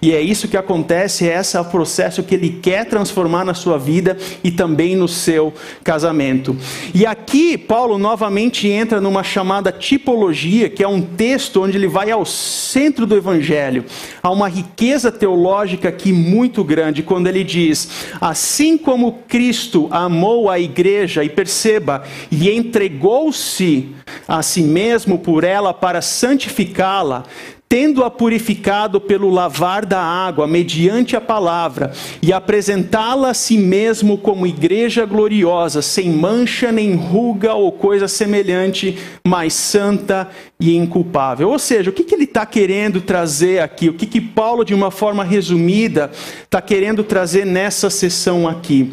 [0.00, 3.78] E é isso que acontece, é esse o processo que ele quer transformar na sua
[3.78, 6.56] vida e também no seu casamento.
[6.94, 12.10] E aqui Paulo novamente entra numa chamada tipologia, que é um texto onde ele vai
[12.10, 13.84] ao centro do evangelho.
[14.22, 17.88] Há uma riqueza teológica aqui muito grande quando ele diz:
[18.20, 23.94] "Assim como Cristo amou a igreja e perceba, e entregou-se
[24.26, 27.24] a si mesmo por ela para santificá-la,
[27.68, 34.46] tendo-a purificado pelo lavar da água, mediante a palavra, e apresentá-la a si mesmo como
[34.46, 41.50] igreja gloriosa, sem mancha nem ruga ou coisa semelhante, mas santa e inculpável.
[41.50, 43.90] Ou seja, o que, que ele está querendo trazer aqui?
[43.90, 46.10] O que, que Paulo, de uma forma resumida,
[46.44, 48.90] está querendo trazer nessa sessão aqui?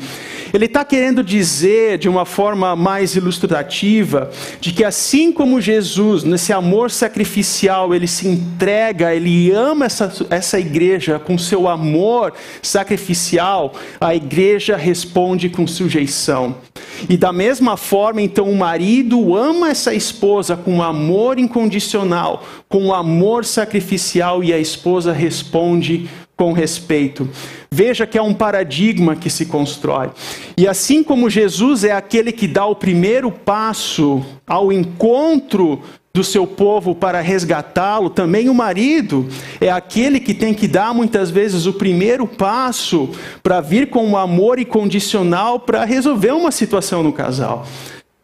[0.55, 6.53] Ele está querendo dizer, de uma forma mais ilustrativa, de que assim como Jesus, nesse
[6.53, 14.15] amor sacrificial, ele se entrega, ele ama essa, essa igreja com seu amor sacrificial, a
[14.15, 16.55] igreja responde com sujeição.
[17.09, 23.43] E da mesma forma, então, o marido ama essa esposa com amor incondicional, com amor
[23.43, 27.29] sacrificial, e a esposa responde com respeito.
[27.71, 30.09] Veja que é um paradigma que se constrói.
[30.57, 35.81] E assim como Jesus é aquele que dá o primeiro passo ao encontro
[36.13, 39.27] do seu povo para resgatá-lo, também o marido
[39.59, 43.09] é aquele que tem que dar muitas vezes o primeiro passo
[43.43, 47.65] para vir com um amor incondicional para resolver uma situação no casal.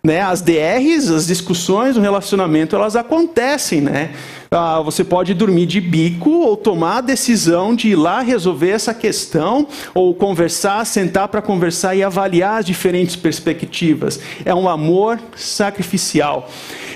[0.04, 0.20] Né?
[0.20, 4.12] As DRs, as discussões, o relacionamento, elas acontecem, né?
[4.50, 8.94] Ah, você pode dormir de bico ou tomar a decisão de ir lá resolver essa
[8.94, 14.20] questão, ou conversar, sentar para conversar e avaliar as diferentes perspectivas.
[14.44, 16.50] É um amor sacrificial.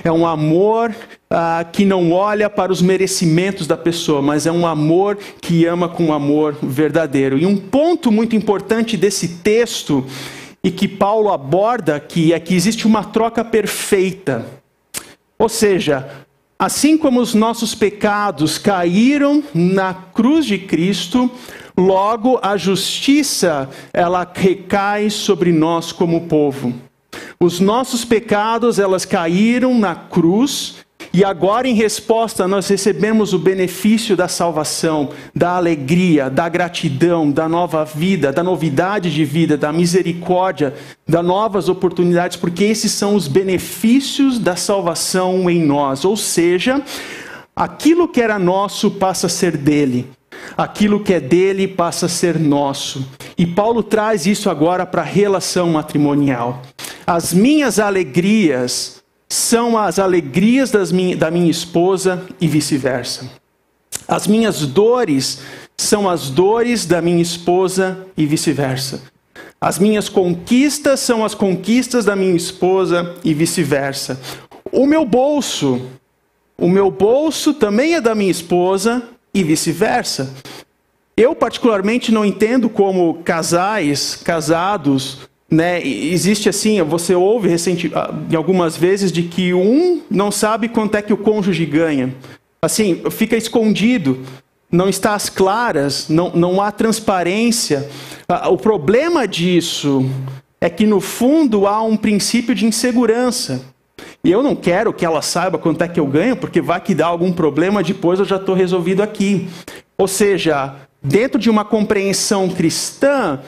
[0.03, 0.93] É um amor
[1.30, 5.88] ah, que não olha para os merecimentos da pessoa, mas é um amor que ama
[5.88, 7.38] com amor verdadeiro.
[7.38, 10.06] E um ponto muito importante desse texto
[10.66, 14.43] e que Paulo aborda aqui é que existe uma troca perfeita.
[15.38, 16.09] Ou seja,
[16.57, 21.30] assim como os nossos pecados caíram na cruz de Cristo,
[21.78, 26.74] logo a justiça ela recai sobre nós como povo.
[27.39, 30.78] Os nossos pecados elas caíram na cruz
[31.18, 37.47] e agora, em resposta, nós recebemos o benefício da salvação, da alegria, da gratidão, da
[37.47, 40.74] nova vida, da novidade de vida, da misericórdia,
[41.07, 46.03] das novas oportunidades, porque esses são os benefícios da salvação em nós.
[46.03, 46.84] Ou seja,
[47.55, 50.09] aquilo que era nosso passa a ser dele.
[50.57, 53.07] Aquilo que é dele passa a ser nosso.
[53.38, 56.61] E Paulo traz isso agora para a relação matrimonial.
[57.07, 59.05] As minhas alegrias
[59.36, 63.30] são as alegrias minha, da minha esposa e vice-versa.
[64.08, 65.42] As minhas dores
[65.78, 69.04] são as dores da minha esposa e vice-versa.
[69.60, 74.20] As minhas conquistas são as conquistas da minha esposa e vice-versa.
[74.72, 75.82] O meu bolso,
[76.58, 80.34] o meu bolso também é da minha esposa e vice-versa.
[81.18, 85.20] Eu particularmente não entendo como casais, casados,
[85.50, 90.96] né, existe assim, você ouve recente, ah, algumas vezes de que um não sabe quanto
[90.96, 92.14] é que o cônjuge ganha.
[92.62, 94.20] Assim, fica escondido,
[94.72, 97.88] não está às claras, não, não há transparência.
[98.28, 100.10] Ah, o problema disso
[100.60, 103.62] é que no fundo há um princípio de insegurança.
[104.24, 106.96] E eu não quero que ela saiba quanto é que eu ganho, porque vai que
[106.96, 109.48] dá algum problema, depois eu já estou resolvido aqui.
[109.98, 113.39] Ou seja, dentro de uma compreensão cristã,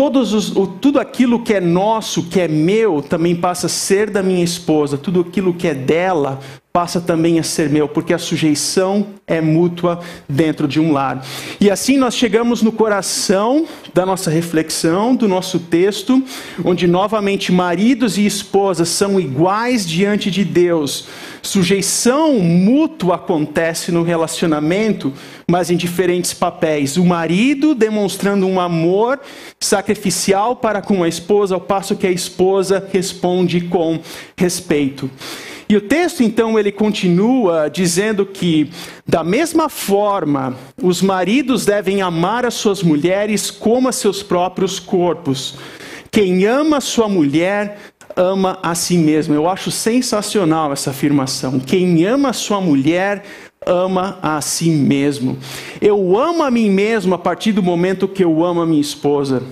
[0.00, 4.22] Todos os, tudo aquilo que é nosso, que é meu, também passa a ser da
[4.22, 4.96] minha esposa.
[4.96, 6.40] Tudo aquilo que é dela
[6.72, 11.22] passa também a ser meu, porque a sujeição é mútua dentro de um lar.
[11.60, 16.22] E assim nós chegamos no coração da nossa reflexão, do nosso texto,
[16.64, 21.08] onde novamente maridos e esposas são iguais diante de Deus.
[21.42, 25.12] Sujeição mútua acontece no relacionamento,
[25.48, 26.96] mas em diferentes papéis.
[26.96, 29.20] O marido demonstrando um amor
[29.58, 33.98] sacrificial para com a esposa, ao passo que a esposa responde com
[34.36, 35.10] respeito.
[35.70, 38.70] E o texto então ele continua dizendo que
[39.06, 45.54] da mesma forma os maridos devem amar as suas mulheres como a seus próprios corpos.
[46.10, 47.78] Quem ama sua mulher
[48.16, 49.34] ama a si mesmo.
[49.34, 51.60] Eu acho sensacional essa afirmação.
[51.60, 53.22] Quem ama sua mulher
[53.66, 55.38] ama a si mesmo.
[55.80, 59.42] Eu amo a mim mesmo a partir do momento que eu amo a minha esposa.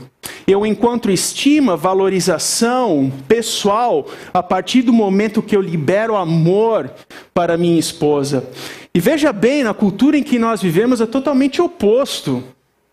[0.47, 6.91] Eu encontro estima, valorização pessoal a partir do momento que eu libero amor
[7.35, 8.49] para minha esposa.
[8.95, 12.43] E veja bem, na cultura em que nós vivemos é totalmente oposto.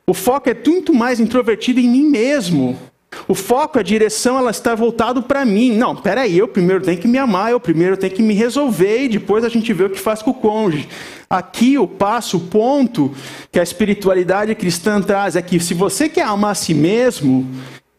[0.06, 2.78] O foco é muito mais introvertido em mim mesmo.
[3.28, 5.72] O foco, a direção, ela está voltado para mim.
[5.76, 9.10] Não, peraí, eu primeiro tenho que me amar, eu primeiro tenho que me resolver e
[9.10, 10.88] depois a gente vê o que faz com o cônjuge.
[11.30, 13.12] Aqui o passo, o ponto
[13.52, 17.50] que a espiritualidade cristã traz é que se você quer amar a si mesmo,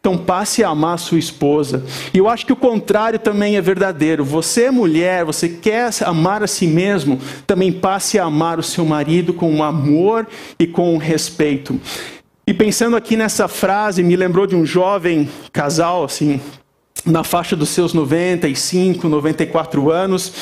[0.06, 1.84] então passe a amar a sua esposa.
[2.14, 4.24] E eu acho que o contrário também é verdadeiro.
[4.24, 9.34] Você mulher, você quer amar a si mesmo, também passe a amar o seu marido
[9.34, 10.24] com amor
[10.60, 11.80] e com respeito.
[12.48, 16.40] E pensando aqui nessa frase, me lembrou de um jovem casal, assim,
[17.04, 20.32] na faixa dos seus 95, 94 anos,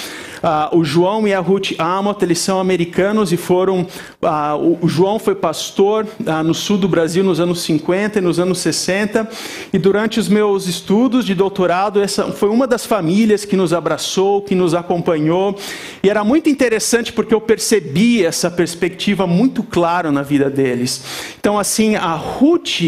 [0.44, 3.86] Uh, o João e a Ruth Amott, eles são americanos e foram.
[4.22, 8.38] Uh, o João foi pastor uh, no sul do Brasil nos anos 50 e nos
[8.38, 9.26] anos 60.
[9.72, 14.42] E durante os meus estudos de doutorado, essa foi uma das famílias que nos abraçou,
[14.42, 15.56] que nos acompanhou.
[16.02, 21.34] E era muito interessante porque eu percebi essa perspectiva muito clara na vida deles.
[21.40, 22.82] Então, assim, a Ruth,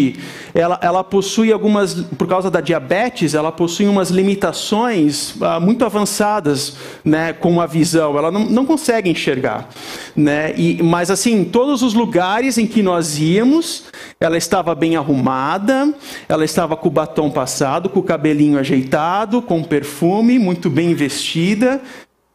[0.55, 7.33] ela, ela possui algumas, por causa da diabetes, ela possui umas limitações muito avançadas, né?
[7.47, 9.69] Com a visão, ela não, não consegue enxergar.
[10.17, 10.53] Né?
[10.57, 13.85] E, mas assim, todos os lugares em que nós íamos,
[14.19, 15.95] ela estava bem arrumada,
[16.29, 21.81] ela estava com o batom passado, com o cabelinho ajeitado, com perfume, muito bem vestida,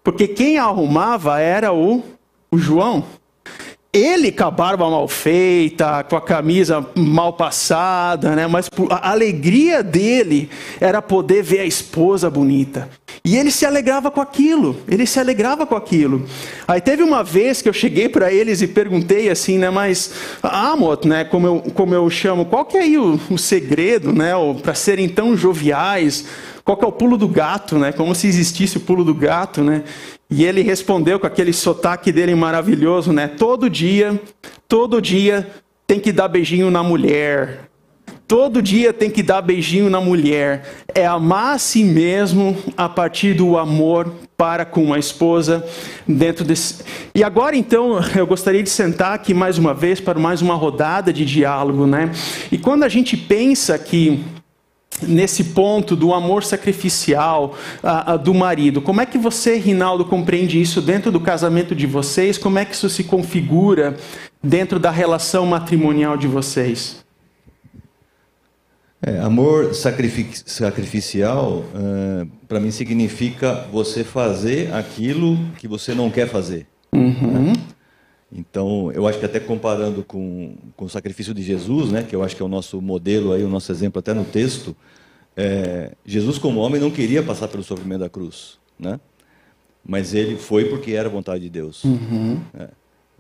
[0.02, 2.02] porque quem a arrumava era o,
[2.50, 3.04] o João.
[3.92, 8.48] ele com a barba mal feita, com a camisa mal passada, né?
[8.48, 10.50] Mas a alegria dele
[10.80, 12.88] era poder ver a esposa bonita.
[13.24, 16.26] E ele se alegrava com aquilo, ele se alegrava com aquilo.
[16.68, 19.70] Aí teve uma vez que eu cheguei para eles e perguntei assim, né?
[19.70, 20.12] Mas,
[20.42, 21.24] Amot, né?
[21.24, 24.32] Como eu, como eu chamo, qual que é aí o, o segredo, né?
[24.64, 26.26] Para serem tão joviais?
[26.64, 27.92] Qual que é o pulo do gato, né?
[27.92, 29.84] Como se existisse o pulo do gato, né?
[30.28, 33.28] E ele respondeu com aquele sotaque dele maravilhoso, né?
[33.28, 34.20] Todo dia,
[34.68, 35.48] todo dia
[35.86, 37.71] tem que dar beijinho na mulher.
[38.32, 40.64] Todo dia tem que dar beijinho na mulher.
[40.96, 45.68] É amar a si mesmo a partir do amor para com a esposa
[46.08, 46.82] dentro desse.
[47.14, 51.12] E agora então eu gostaria de sentar aqui mais uma vez para mais uma rodada
[51.12, 52.10] de diálogo, né?
[52.50, 54.24] E quando a gente pensa que
[55.06, 57.54] nesse ponto do amor sacrificial
[57.84, 58.82] uh, uh, do marido.
[58.82, 62.38] Como é que você, Rinaldo, compreende isso dentro do casamento de vocês?
[62.38, 63.98] Como é que isso se configura
[64.42, 67.01] dentro da relação matrimonial de vocês?
[69.04, 76.28] É, amor sacrific sacrificial, uh, para mim, significa você fazer aquilo que você não quer
[76.28, 76.68] fazer.
[76.94, 77.46] Uhum.
[77.48, 77.54] Né?
[78.32, 82.24] Então, eu acho que até comparando com, com o sacrifício de Jesus, né, que eu
[82.24, 84.76] acho que é o nosso modelo, aí, o nosso exemplo até no texto,
[85.36, 89.00] é, Jesus como homem não queria passar pelo sofrimento da cruz, né?
[89.84, 91.84] mas ele foi porque era vontade de Deus.
[91.84, 92.40] Uhum.
[92.54, 92.70] É.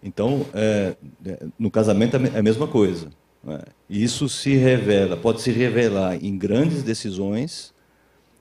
[0.03, 3.09] Então, é, é no casamento é, é a mesma coisa.
[3.44, 3.60] Né?
[3.89, 7.74] Isso se revela, pode se revelar em grandes decisões,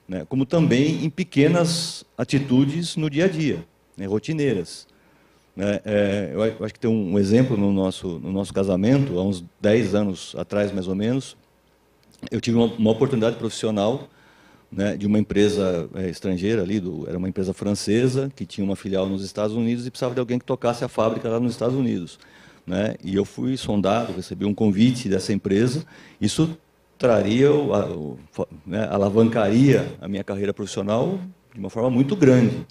[0.07, 0.25] né?
[0.27, 3.65] como também em pequenas atitudes no dia a dia,
[3.97, 4.05] né?
[4.05, 4.87] rotineiras.
[5.57, 9.43] É, é, eu acho que tem um exemplo no nosso, no nosso casamento, há uns
[9.59, 11.35] 10 anos atrás, mais ou menos.
[12.29, 14.07] Eu tive uma, uma oportunidade profissional
[14.71, 18.75] né, de uma empresa é, estrangeira ali, do, era uma empresa francesa, que tinha uma
[18.75, 21.75] filial nos Estados Unidos e precisava de alguém que tocasse a fábrica lá nos Estados
[21.75, 22.17] Unidos.
[22.65, 22.95] Né?
[23.03, 25.85] E eu fui sondado, recebi um convite dessa empresa.
[26.19, 26.57] Isso
[26.97, 27.49] traria,
[28.65, 31.19] né, alavancaria a minha carreira profissional
[31.53, 32.65] de uma forma muito grande.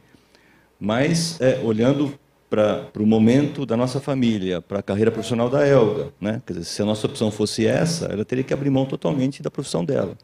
[0.78, 2.14] Mas, é, olhando
[2.50, 6.12] para o momento da nossa família, para a carreira profissional da Elga.
[6.20, 6.42] Né?
[6.44, 9.50] Quer dizer, se a nossa opção fosse essa, ela teria que abrir mão totalmente da
[9.50, 10.16] profissão dela.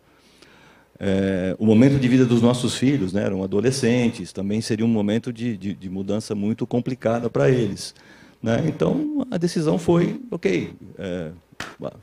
[0.99, 5.33] É, o momento de vida dos nossos filhos, né, eram adolescentes, também seria um momento
[5.33, 7.95] de, de, de mudança muito complicada para eles.
[8.43, 8.65] Né?
[8.67, 11.31] Então, a decisão foi, ok, é,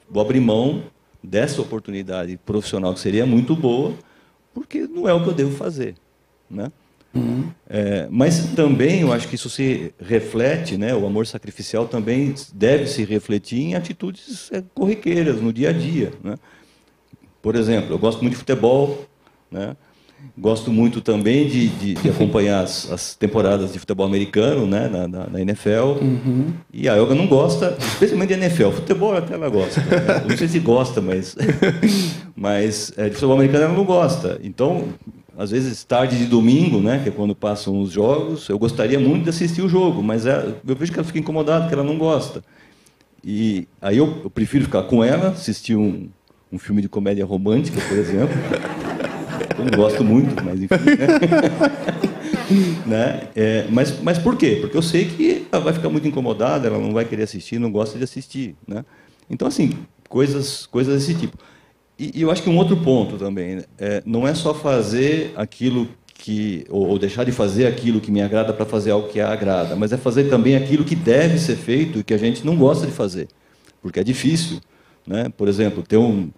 [0.09, 0.83] vou abrir mão
[1.23, 3.93] dessa oportunidade profissional que seria muito boa,
[4.53, 5.95] porque não é o que eu devo fazer.
[6.49, 6.71] Né?
[7.13, 7.49] Uhum.
[7.69, 12.87] É, mas também eu acho que isso se reflete, né, o amor sacrificial também deve
[12.87, 16.11] se refletir em atitudes é, corriqueiras, no dia a dia.
[16.23, 16.35] Né?
[17.41, 19.05] Por exemplo, eu gosto muito de futebol,
[19.51, 19.75] né?
[20.37, 25.07] Gosto muito também de, de, de acompanhar as, as, temporadas de futebol americano né, na,
[25.07, 26.01] na, na NFL.
[26.01, 26.53] Uhum.
[26.71, 28.69] E a Elga não gosta, especialmente de NFL.
[28.71, 29.81] Futebol até ela gosta.
[29.93, 30.25] Né?
[30.27, 31.35] Não sei se gosta, mas,
[32.35, 34.39] mas é, de futebol americano ela não gosta.
[34.43, 34.85] Então,
[35.37, 39.23] às vezes tarde de domingo, né, que é quando passam os jogos, eu gostaria muito
[39.23, 41.97] de assistir o jogo, mas é, eu vejo que ela fica incomodada, que ela não
[41.97, 42.43] gosta.
[43.23, 46.09] E aí eu, eu prefiro ficar com ela, assistir um,
[46.51, 48.35] um filme de comédia romântica, por exemplo.
[49.57, 50.75] Eu não gosto muito, mas enfim.
[52.85, 52.85] Né?
[52.85, 53.27] né?
[53.35, 54.57] É, mas, mas por quê?
[54.61, 57.71] Porque eu sei que ela vai ficar muito incomodada, ela não vai querer assistir, não
[57.71, 58.55] gosta de assistir.
[58.67, 58.83] Né?
[59.29, 59.71] Então, assim,
[60.09, 61.37] coisas, coisas desse tipo.
[61.97, 63.63] E, e, eu acho que um outro ponto também, né?
[63.77, 68.21] é, não é só fazer aquilo que ou, ou, deixar de fazer aquilo que me
[68.21, 71.55] agrada para fazer algo que a agrada, mas é fazer também aquilo que deve ser
[71.55, 73.27] feito e que a gente não gosta de fazer,
[73.81, 74.59] porque é difícil,
[75.05, 75.29] né?
[75.35, 76.29] Por exemplo, ter um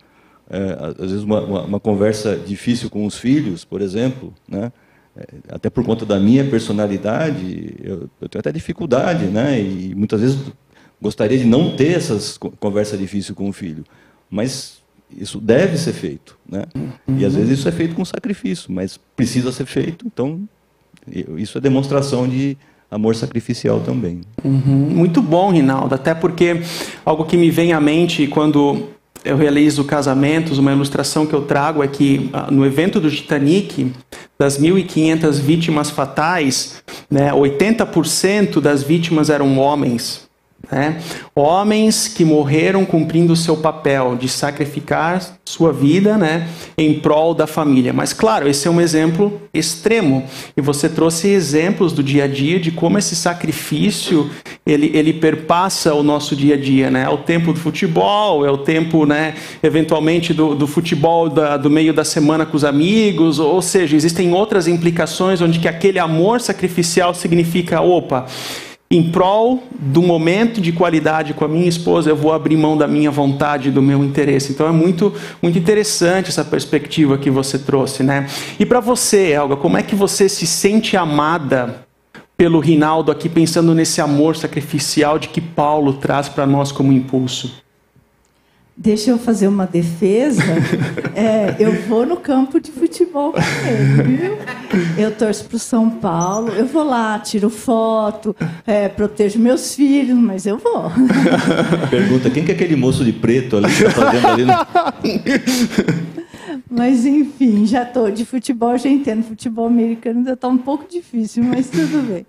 [0.49, 4.71] é, às vezes uma, uma, uma, conversa difícil com os filhos, por exemplo, né?
[5.17, 9.59] É, até por conta da minha personalidade, eu, eu, tenho até dificuldade, né?
[9.59, 10.37] E muitas vezes
[11.01, 13.83] gostaria de não ter essas conversas difíceis com o filho,
[14.29, 14.83] mas
[15.17, 16.63] isso deve ser feito, né?
[17.07, 20.05] E às vezes isso é feito com sacrifício, mas precisa ser feito.
[20.05, 20.41] Então,
[21.37, 22.57] isso é demonstração de
[22.89, 24.21] amor sacrificial também.
[24.43, 24.89] Uhum.
[24.89, 25.95] Muito bom, Rinaldo.
[25.95, 26.61] Até porque
[27.05, 28.89] algo que me vem à mente quando
[29.25, 33.91] eu realizo casamentos, uma ilustração que eu trago é que ah, no evento do Titanic,
[34.37, 40.24] das 1.500 vítimas fatais, né, 80% das vítimas eram homens.
[40.71, 41.01] Né?
[41.35, 46.47] Homens que morreram cumprindo o seu papel de sacrificar sua vida né,
[46.77, 47.93] em prol da família.
[47.93, 50.23] Mas, claro, esse é um exemplo extremo.
[50.57, 54.29] E você trouxe exemplos do dia a dia de como esse sacrifício
[54.65, 56.89] ele, ele perpassa o nosso dia a dia.
[56.89, 57.03] Né?
[57.03, 61.69] É o tempo do futebol, é o tempo, né, eventualmente, do, do futebol da, do
[61.69, 63.39] meio da semana com os amigos.
[63.39, 68.25] Ou seja, existem outras implicações onde que aquele amor sacrificial significa, opa,
[68.89, 72.87] em prol do momento de qualidade com a minha esposa, eu vou abrir mão da
[72.87, 74.51] minha vontade, do meu interesse.
[74.51, 75.11] Então é muito,
[75.41, 78.27] muito interessante essa perspectiva que você trouxe, né?
[78.59, 81.83] E para você, Elga, como é que você se sente amada
[82.37, 87.64] pelo Rinaldo aqui, pensando nesse amor sacrificial de que Paulo traz para nós como impulso?
[88.77, 90.43] Deixa eu fazer uma defesa.
[91.17, 94.37] É, eu vou no campo de futebol com ele, viu?
[94.97, 98.35] Eu torço para o São Paulo, eu vou lá, tiro foto,
[98.67, 100.91] é, protejo meus filhos, mas eu vou.
[101.89, 104.43] Pergunta: quem que é aquele moço de preto ali que está fazendo ali?
[104.43, 104.53] No...
[106.69, 109.23] Mas, enfim, já estou de futebol, já entendo.
[109.23, 112.25] Futebol americano ainda está um pouco difícil, mas tudo bem.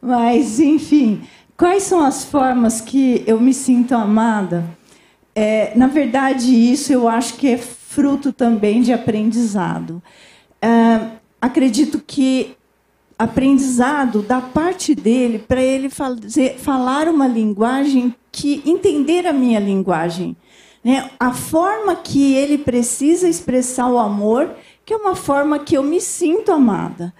[0.00, 1.20] Mas, enfim,
[1.56, 4.64] quais são as formas que eu me sinto amada?
[5.34, 10.02] É, na verdade, isso eu acho que é fruto também de aprendizado.
[10.60, 11.00] É,
[11.40, 12.56] acredito que
[13.18, 20.36] aprendizado da parte dele para ele fazer, falar uma linguagem que entender a minha linguagem,
[20.82, 21.10] né?
[21.20, 24.50] A forma que ele precisa expressar o amor,
[24.84, 27.14] que é uma forma que eu me sinto amada.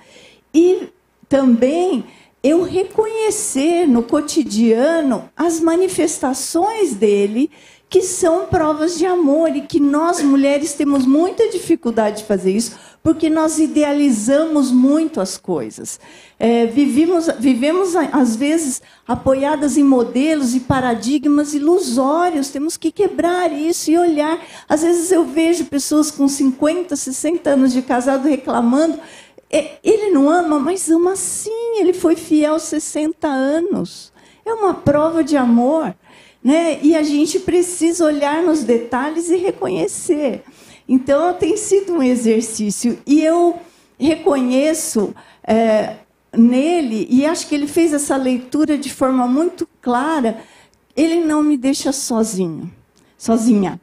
[0.53, 0.89] E
[1.29, 2.05] também
[2.43, 7.51] eu reconhecer no cotidiano as manifestações dele
[7.93, 12.74] que são provas de amor e que nós mulheres temos muita dificuldade de fazer isso
[13.03, 16.01] porque nós idealizamos muito as coisas.
[16.38, 22.49] É, vivimos, vivemos, às vezes, apoiadas em modelos e paradigmas ilusórios.
[22.49, 24.40] Temos que quebrar isso e olhar.
[24.66, 28.99] Às vezes eu vejo pessoas com 50, 60 anos de casado reclamando.
[29.51, 31.78] É, ele não ama, mas ama sim.
[31.78, 34.11] Ele foi fiel 60 anos.
[34.47, 35.95] É uma prova de amor.
[36.43, 36.80] Né?
[36.82, 40.43] E a gente precisa olhar nos detalhes e reconhecer.
[40.88, 42.99] Então, tem sido um exercício.
[43.07, 43.59] E eu
[43.99, 45.14] reconheço
[45.45, 45.97] é,
[46.36, 50.43] nele, e acho que ele fez essa leitura de forma muito clara,
[50.97, 52.70] ele não me deixa sozinho,
[53.16, 53.80] sozinha.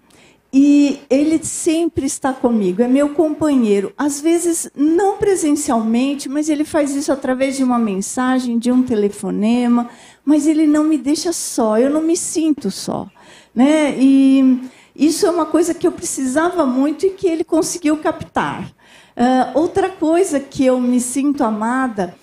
[0.51, 3.93] E ele sempre está comigo, é meu companheiro.
[3.95, 9.89] Às vezes, não presencialmente, mas ele faz isso através de uma mensagem, de um telefonema.
[10.25, 13.07] Mas ele não me deixa só, eu não me sinto só.
[13.53, 13.95] Né?
[13.99, 14.59] E
[14.95, 18.63] isso é uma coisa que eu precisava muito e que ele conseguiu captar.
[18.65, 22.15] Uh, outra coisa que eu me sinto amada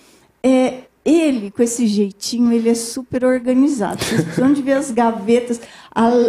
[0.43, 4.03] é ele, com esse jeitinho, ele é super organizado.
[4.03, 5.61] Vocês precisam de ver as gavetas,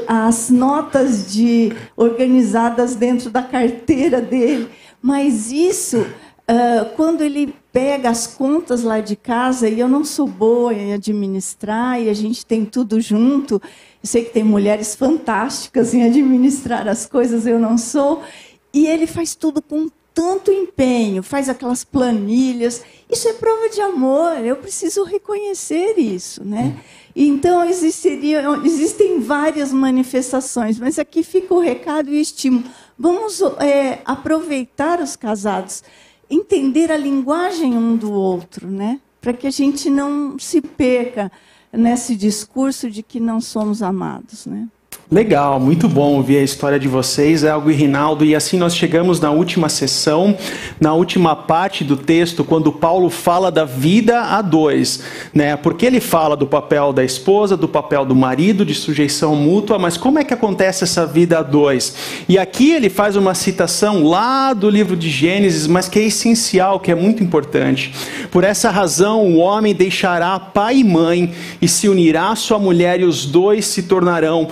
[0.07, 4.69] as notas de organizadas dentro da carteira dele.
[5.03, 10.29] Mas isso, uh, quando ele pega as contas lá de casa, e eu não sou
[10.29, 13.55] boa em administrar, e a gente tem tudo junto.
[13.55, 13.61] Eu
[14.05, 18.23] sei que tem mulheres fantásticas em administrar as coisas, eu não sou.
[18.73, 22.83] E ele faz tudo com tanto empenho, faz aquelas planilhas.
[23.09, 26.43] Isso é prova de amor, eu preciso reconhecer isso.
[26.45, 26.77] Né?
[27.15, 32.65] Então, existiriam, existem várias manifestações, mas aqui fica o recado e o estímulo.
[32.99, 35.85] Vamos é, aproveitar os casados,
[36.29, 39.01] entender a linguagem um do outro, né?
[39.21, 41.31] para que a gente não se perca
[41.73, 44.47] nesse discurso de que não somos amados.
[44.47, 44.67] Né?
[45.11, 48.27] Legal, muito bom ouvir a história de vocês, Elgo e Rinaldo.
[48.27, 50.37] E assim nós chegamos na última sessão,
[50.79, 55.03] na última parte do texto, quando Paulo fala da vida a dois.
[55.33, 55.57] Né?
[55.57, 59.97] Porque ele fala do papel da esposa, do papel do marido, de sujeição mútua, mas
[59.97, 61.95] como é que acontece essa vida a dois?
[62.29, 66.81] E aqui ele faz uma citação lá do livro de Gênesis, mas que é essencial,
[66.81, 67.95] que é muito importante.
[68.31, 71.33] Por essa razão, o homem deixará pai e mãe
[71.63, 74.49] e se unirá à sua mulher, e os dois se tornarão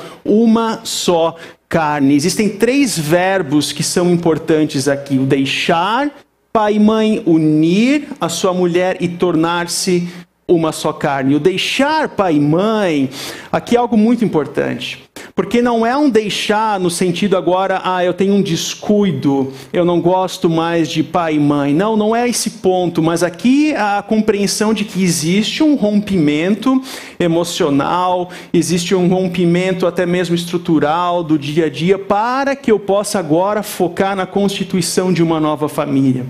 [0.47, 1.37] uma só
[1.69, 2.15] carne.
[2.15, 6.11] Existem três verbos que são importantes aqui: o deixar,
[6.53, 10.09] pai e mãe, unir a sua mulher e tornar-se
[10.47, 11.35] uma só carne.
[11.35, 13.11] O deixar pai e mãe,
[13.51, 15.06] aqui é algo muito importante.
[15.37, 20.01] Porque não é um deixar no sentido agora, ah, eu tenho um descuido, eu não
[20.01, 21.75] gosto mais de pai e mãe.
[21.75, 26.83] Não, não é esse ponto, mas aqui a compreensão de que existe um rompimento
[27.21, 33.19] emocional, existe um rompimento até mesmo estrutural do dia a dia para que eu possa
[33.19, 36.25] agora focar na constituição de uma nova família.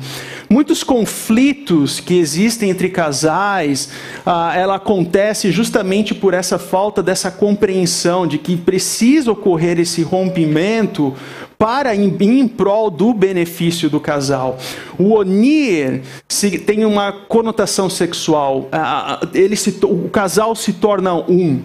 [0.49, 3.91] Muitos conflitos que existem entre casais,
[4.25, 11.15] ah, ela acontece justamente por essa falta dessa compreensão de que precisa ocorrer esse rompimento
[11.59, 14.59] para em, em prol do benefício do casal.
[14.99, 18.69] O onir se, tem uma conotação sexual.
[18.71, 21.63] Ah, ele se, o casal se torna um.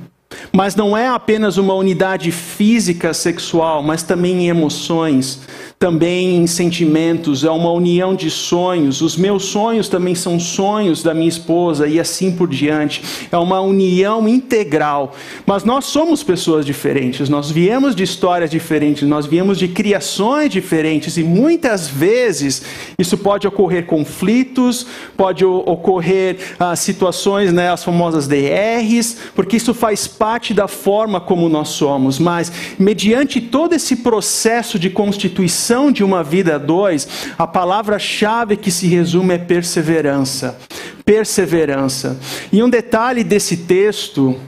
[0.52, 5.40] Mas não é apenas uma unidade física sexual, mas também em emoções,
[5.80, 9.02] também em sentimentos, é uma união de sonhos.
[9.02, 13.02] Os meus sonhos também são sonhos da minha esposa e assim por diante.
[13.32, 15.16] É uma união integral.
[15.46, 21.18] Mas nós somos pessoas diferentes, nós viemos de histórias diferentes, nós viemos de criações diferentes
[21.18, 22.62] e muitas vezes
[23.00, 24.86] isso pode ocorrer conflitos,
[25.18, 31.50] pode ocorrer ah, situações, né, as famosas DRs, porque isso faz parte da forma como
[31.50, 32.20] nós somos.
[32.20, 37.08] Mas mediante todo esse processo de constituição de uma vida a dois,
[37.40, 40.60] a palavra-chave que se resume é perseverança.
[41.04, 42.20] Perseverança.
[42.54, 44.40] E um detalhe desse texto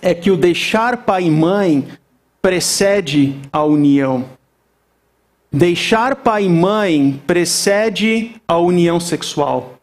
[0.00, 1.86] é que o deixar pai e mãe
[2.40, 4.24] precede a união.
[5.52, 9.73] Deixar pai e mãe precede a união sexual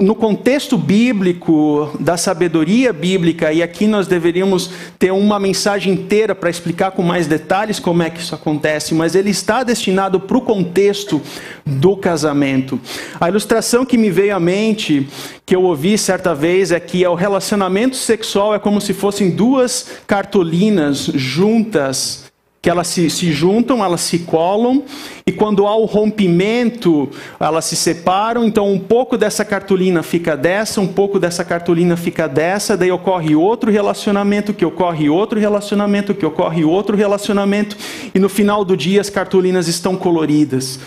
[0.00, 6.48] no contexto bíblico, da sabedoria bíblica, e aqui nós deveríamos ter uma mensagem inteira para
[6.48, 10.40] explicar com mais detalhes como é que isso acontece, mas ele está destinado para o
[10.40, 11.20] contexto
[11.64, 12.80] do casamento.
[13.20, 15.06] A ilustração que me veio à mente,
[15.44, 20.00] que eu ouvi certa vez, é que o relacionamento sexual é como se fossem duas
[20.06, 22.27] cartolinas juntas
[22.60, 24.82] que elas se, se, juntam, elas se colam,
[25.24, 30.80] e quando há o rompimento, elas se separam, então um pouco dessa cartolina fica dessa,
[30.80, 36.26] um pouco dessa cartolina fica dessa, daí ocorre outro relacionamento, que ocorre outro relacionamento, que
[36.26, 37.76] ocorre outro relacionamento,
[38.12, 40.80] e no final do dia as cartolinas estão coloridas.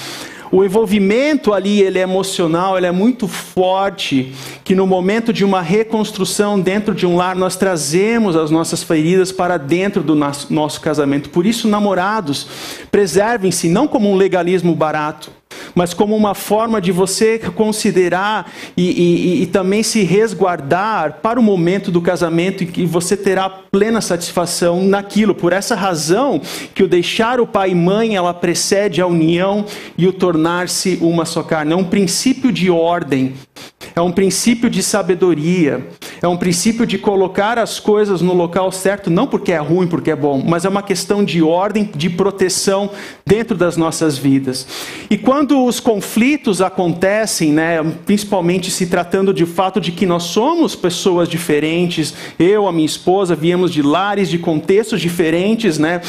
[0.52, 4.34] O envolvimento ali, ele é emocional, ele é muito forte,
[4.66, 9.32] que no momento de uma reconstrução dentro de um lar, nós trazemos as nossas feridas
[9.32, 11.30] para dentro do nosso, casamento.
[11.30, 12.48] Por isso, namorados,
[12.92, 15.32] preservem-se não como um legalismo barato,
[15.74, 21.44] mas como uma forma de você considerar e, e, e, também se resguardar para o
[21.44, 25.34] momento do casamento e que você terá plena satisfação naquilo.
[25.34, 26.42] Por essa razão
[26.74, 29.66] que o deixar o pai e mãe ela precede a união
[29.98, 31.74] e o tornar-se uma só carne.
[31.74, 33.34] É um princípio de ordem,
[33.96, 35.88] é um princípio de sabedoria,
[36.22, 40.12] é um princípio de colocar as coisas no local certo, não porque é ruim, porque
[40.12, 42.90] é bom, mas é uma questão de ordem, de proteção
[43.26, 44.68] dentro das nossas vidas.
[45.10, 50.76] E quando os conflitos acontecem, né, principalmente se tratando de fato de que nós somos
[50.76, 56.02] pessoas diferentes, eu, a minha esposa, viemos de lares, de contextos diferentes, né?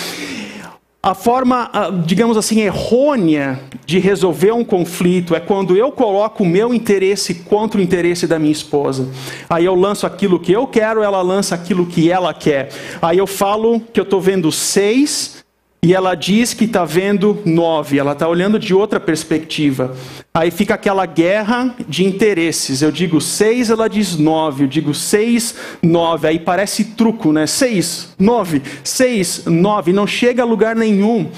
[1.05, 6.47] A forma, ah, digamos assim, errônea de resolver um conflito é quando eu coloco o
[6.47, 9.09] meu interesse contra o interesse da minha esposa.
[9.51, 12.69] Aí eu lanço aquilo que eu quero, ela lança aquilo que ela quer.
[13.03, 15.43] Aí eu falo que eu estou vendo seis
[15.85, 17.99] e ela diz que está vendo nove.
[17.99, 19.97] Ela está olhando de outra perspectiva.
[20.33, 22.83] Aí fica aquela guerra de interesses.
[22.83, 24.63] Eu digo seis, ela diz nove.
[24.63, 26.29] Eu digo seis, nove.
[26.29, 27.49] Aí parece truco, né?
[27.49, 29.93] Seis, nove, seis, nove.
[29.93, 31.29] Não chega a lugar nenhum.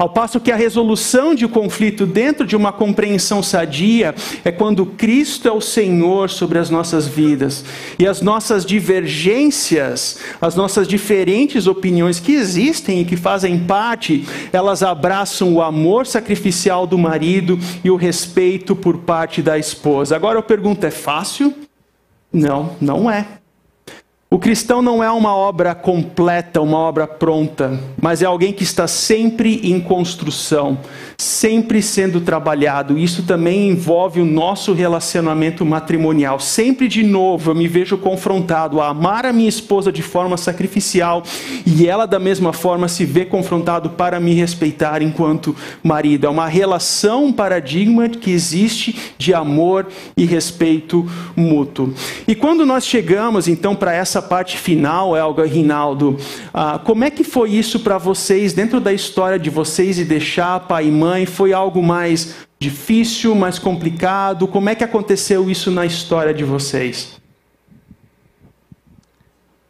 [0.00, 5.46] Ao passo que a resolução de conflito dentro de uma compreensão sadia é quando Cristo
[5.46, 7.62] é o Senhor sobre as nossas vidas.
[7.98, 14.82] E as nossas divergências, as nossas diferentes opiniões que existem e que fazem parte, elas
[14.82, 20.16] abraçam o amor sacrificial do marido e o respeito por parte da esposa.
[20.16, 21.54] Agora eu pergunto: é fácil?
[22.32, 23.39] Não, não é.
[24.32, 28.86] O cristão não é uma obra completa, uma obra pronta, mas é alguém que está
[28.86, 30.78] sempre em construção,
[31.18, 32.96] sempre sendo trabalhado.
[32.96, 36.38] Isso também envolve o nosso relacionamento matrimonial.
[36.38, 41.24] Sempre de novo eu me vejo confrontado a amar a minha esposa de forma sacrificial
[41.66, 46.28] e ela da mesma forma se vê confrontado para me respeitar enquanto marido.
[46.28, 51.04] É uma relação, um paradigma que existe de amor e respeito
[51.34, 51.92] mútuo.
[52.28, 56.18] E quando nós chegamos então para essa essa parte final, Elga e Rinaldo,
[56.52, 60.60] ah, como é que foi isso para vocês, dentro da história de vocês e deixar
[60.60, 61.24] pai e mãe?
[61.24, 64.46] Foi algo mais difícil, mais complicado?
[64.46, 67.18] Como é que aconteceu isso na história de vocês?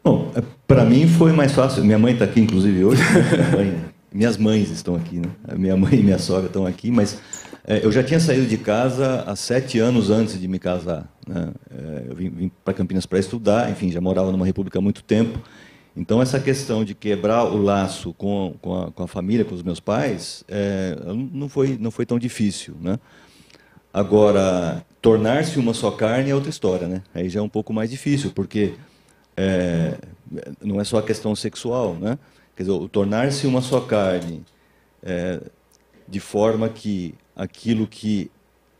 [0.03, 1.85] Bom, é, para mim foi mais fácil.
[1.85, 3.01] Minha mãe está aqui, inclusive, hoje.
[3.57, 3.91] Né?
[4.13, 5.29] minhas mães estão aqui, né?
[5.55, 7.17] Minha mãe e minha sogra estão aqui, mas
[7.50, 11.11] é, eu já tinha saído de casa há sete anos antes de me casar.
[11.27, 11.51] Né?
[11.69, 15.03] É, eu vim, vim para Campinas para estudar, enfim, já morava numa república há muito
[15.03, 15.39] tempo.
[15.95, 19.61] Então, essa questão de quebrar o laço com, com, a, com a família, com os
[19.61, 20.95] meus pais, é,
[21.31, 22.75] não, foi, não foi tão difícil.
[22.79, 22.97] Né?
[23.93, 26.87] Agora, tornar-se uma só carne é outra história.
[26.87, 27.03] Né?
[27.13, 28.75] Aí já é um pouco mais difícil, porque
[29.35, 29.97] é,
[30.63, 31.95] não é só a questão sexual.
[31.95, 32.17] Né?
[32.55, 34.43] Quer dizer, tornar-se uma só carne
[35.03, 35.41] é,
[36.07, 38.29] de forma que aquilo que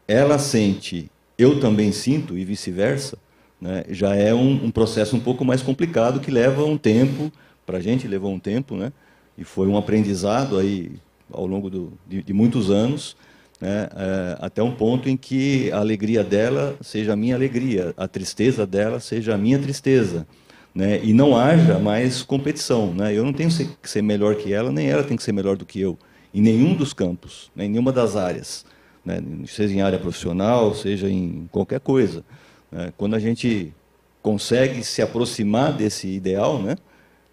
[0.08, 3.18] ela sente, eu também sinto e vice-versa,
[3.60, 7.32] né, já é um, um, processo um pouco mais complicado que leva um tempo,
[7.66, 8.94] para a gente levou um tempo, né,
[9.36, 10.92] e foi um aprendizado aí
[11.34, 13.18] ao longo do, de, de, muitos anos,
[13.60, 18.08] né, é, até um ponto em que a alegria dela seja a minha alegria, a
[18.08, 20.28] tristeza dela seja a minha tristeza.
[20.74, 22.94] Né, e não haja mais competição.
[22.94, 23.14] Né?
[23.14, 23.50] Eu não tenho
[23.82, 25.98] que ser melhor que ela, nem ela tem que ser melhor do que eu,
[26.34, 28.66] em nenhum dos campos, né, em nenhuma das áreas,
[29.04, 32.24] né, seja em área profissional, seja em qualquer coisa.
[32.72, 32.94] Né?
[32.98, 33.74] Quando a gente
[34.22, 36.78] consegue se aproximar desse ideal, né,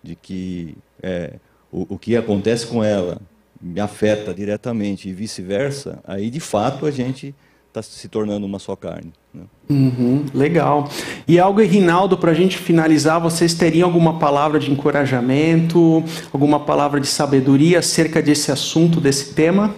[0.03, 1.35] de que é,
[1.71, 3.21] o, o que acontece com ela
[3.61, 7.35] me afeta diretamente e vice-versa, aí de fato a gente
[7.69, 9.13] está se tornando uma só carne.
[9.33, 9.43] Né?
[9.69, 10.89] Uhum, legal.
[11.27, 16.03] E algo, Rinaldo, para a gente finalizar, vocês teriam alguma palavra de encorajamento,
[16.33, 19.75] alguma palavra de sabedoria acerca desse assunto, desse tema?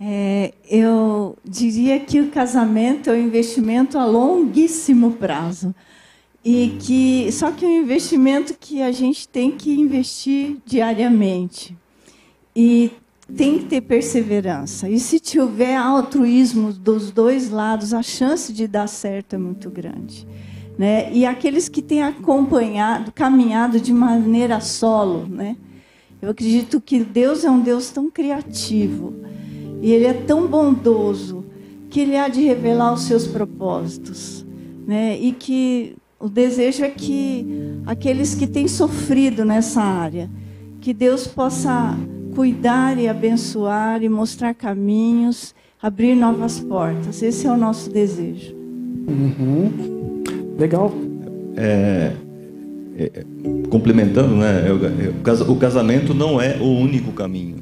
[0.00, 5.74] É, eu diria que o casamento é um investimento a longuíssimo prazo.
[6.42, 11.76] E que só que é um investimento que a gente tem que investir diariamente.
[12.56, 12.90] E
[13.36, 14.88] tem que ter perseverança.
[14.88, 20.26] E se tiver altruísmo dos dois lados, a chance de dar certo é muito grande.
[20.78, 21.12] Né?
[21.12, 25.56] E aqueles que têm acompanhado, caminhado de maneira solo, né?
[26.22, 29.14] Eu acredito que Deus é um Deus tão criativo
[29.80, 31.44] e Ele é tão bondoso
[31.88, 34.44] que Ele há de revelar os seus propósitos,
[34.86, 35.18] né?
[35.18, 37.46] E que o desejo é que
[37.86, 40.30] aqueles que têm sofrido nessa área,
[40.80, 41.96] que Deus possa
[42.40, 47.22] cuidar e abençoar e mostrar caminhos, abrir novas portas.
[47.22, 48.54] Esse é o nosso desejo.
[49.06, 50.22] Uhum.
[50.58, 50.90] Legal.
[51.54, 52.12] É,
[52.96, 53.24] é,
[53.68, 54.64] complementando, né?
[55.46, 57.56] O casamento não é o único caminho.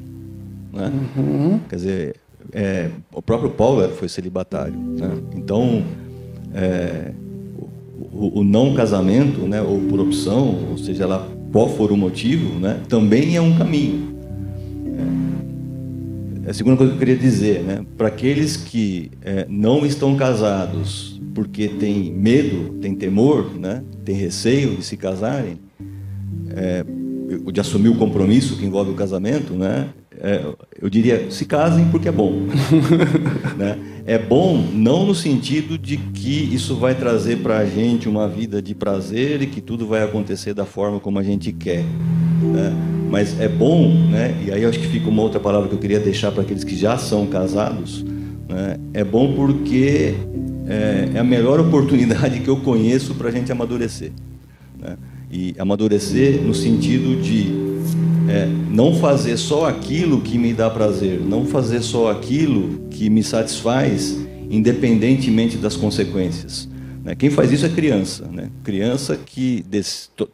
[0.71, 0.93] Né?
[1.17, 1.59] Uhum.
[1.67, 2.15] Quer dizer,
[2.53, 4.79] é, o próprio Paulo foi celibatário.
[4.79, 5.11] Né?
[5.35, 5.83] Então,
[6.55, 7.11] é,
[8.13, 12.57] o, o, não casamento, né, ou por opção, ou seja lá qual for o motivo,
[12.59, 14.18] né, também é um caminho.
[16.49, 20.15] É, a segunda coisa que eu queria dizer, né, para aqueles que é, não estão
[20.15, 25.59] casados porque têm medo, têm temor, né, têm receio de se casarem,
[26.49, 26.83] é,
[27.53, 29.89] de assumir o compromisso que envolve o casamento, né,
[30.21, 30.43] é,
[30.81, 32.41] eu diria, se casem porque é bom.
[33.55, 33.79] né?
[34.05, 38.61] É bom não no sentido de que isso vai trazer para a gente uma vida
[38.61, 41.85] de prazer e que tudo vai acontecer da forma como a gente quer.
[42.41, 42.98] Né?
[43.09, 44.35] Mas é bom, né?
[44.45, 46.75] e aí acho que fica uma outra palavra que eu queria deixar para aqueles que
[46.75, 48.05] já são casados,
[48.47, 48.77] né?
[48.93, 50.13] é bom porque
[50.67, 54.11] é, é a melhor oportunidade que eu conheço para a gente amadurecer.
[54.79, 54.95] Né?
[55.31, 57.69] E amadurecer no sentido de
[58.29, 63.23] é, não fazer só aquilo que me dá prazer, não fazer só aquilo que me
[63.23, 64.19] satisfaz,
[64.51, 66.68] independentemente das consequências.
[67.09, 67.15] Né?
[67.15, 68.49] Quem faz isso é criança, né?
[68.63, 69.65] criança que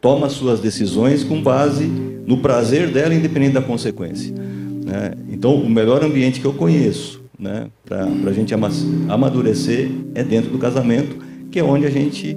[0.02, 4.34] toma suas decisões com base no prazer dela, independente da consequência.
[4.36, 5.14] Né?
[5.32, 10.58] Então, o melhor ambiente que eu conheço né, para a gente amadurecer é dentro do
[10.58, 11.16] casamento,
[11.50, 12.36] que é onde a gente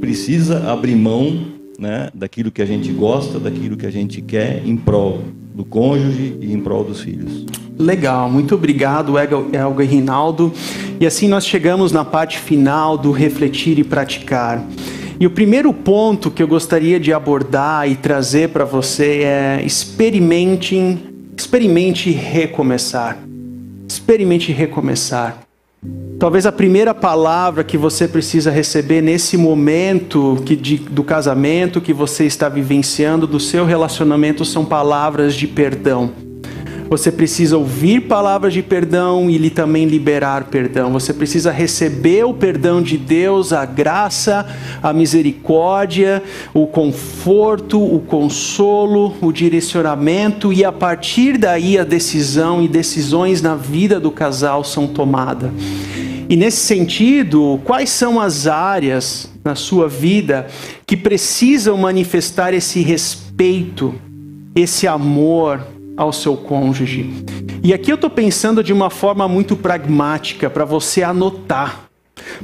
[0.00, 4.74] precisa abrir mão né, daquilo que a gente gosta, daquilo que a gente quer em
[4.74, 5.22] prol
[5.54, 7.46] do cônjuge e em prol dos filhos.
[7.78, 10.52] Legal, muito obrigado, Elga e Rinaldo.
[11.00, 14.64] E assim nós chegamos na parte final do refletir e praticar.
[15.18, 20.98] E o primeiro ponto que eu gostaria de abordar e trazer para você é experimente,
[21.36, 23.18] experimente recomeçar.
[23.88, 25.43] Experimente recomeçar.
[26.18, 31.92] Talvez a primeira palavra que você precisa receber nesse momento que de, do casamento que
[31.92, 36.12] você está vivenciando, do seu relacionamento, são palavras de perdão.
[36.90, 40.92] Você precisa ouvir palavras de perdão e também liberar perdão.
[40.92, 44.46] Você precisa receber o perdão de Deus, a graça,
[44.82, 46.22] a misericórdia,
[46.52, 53.54] o conforto, o consolo, o direcionamento e a partir daí a decisão e decisões na
[53.54, 55.50] vida do casal são tomadas.
[56.28, 60.46] E nesse sentido, quais são as áreas na sua vida
[60.86, 63.94] que precisam manifestar esse respeito,
[64.54, 67.24] esse amor ao seu cônjuge?
[67.62, 71.84] E aqui eu estou pensando de uma forma muito pragmática para você anotar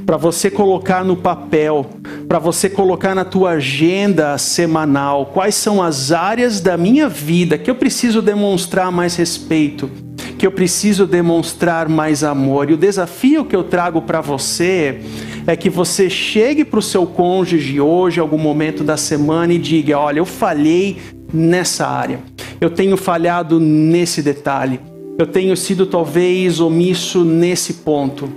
[0.05, 1.85] para você colocar no papel,
[2.27, 7.69] para você colocar na tua agenda semanal quais são as áreas da minha vida que
[7.69, 9.89] eu preciso demonstrar mais respeito,
[10.37, 12.69] que eu preciso demonstrar mais amor.
[12.69, 15.01] E o desafio que eu trago para você
[15.45, 19.97] é que você chegue para o seu cônjuge hoje, algum momento da semana, e diga:
[19.97, 20.97] Olha, eu falhei
[21.33, 22.19] nessa área,
[22.59, 24.79] eu tenho falhado nesse detalhe,
[25.17, 28.29] eu tenho sido talvez omisso nesse ponto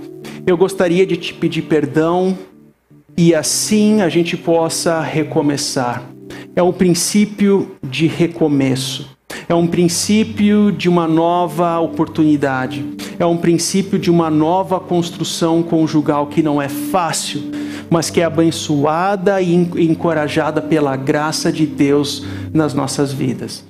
[0.45, 2.37] Eu gostaria de te pedir perdão
[3.17, 6.03] e assim a gente possa recomeçar.
[6.55, 9.15] É um princípio de recomeço.
[9.49, 12.85] É um princípio de uma nova oportunidade.
[13.17, 17.41] É um princípio de uma nova construção conjugal que não é fácil,
[17.89, 22.23] mas que é abençoada e encorajada pela graça de Deus
[22.53, 23.65] nas nossas vidas.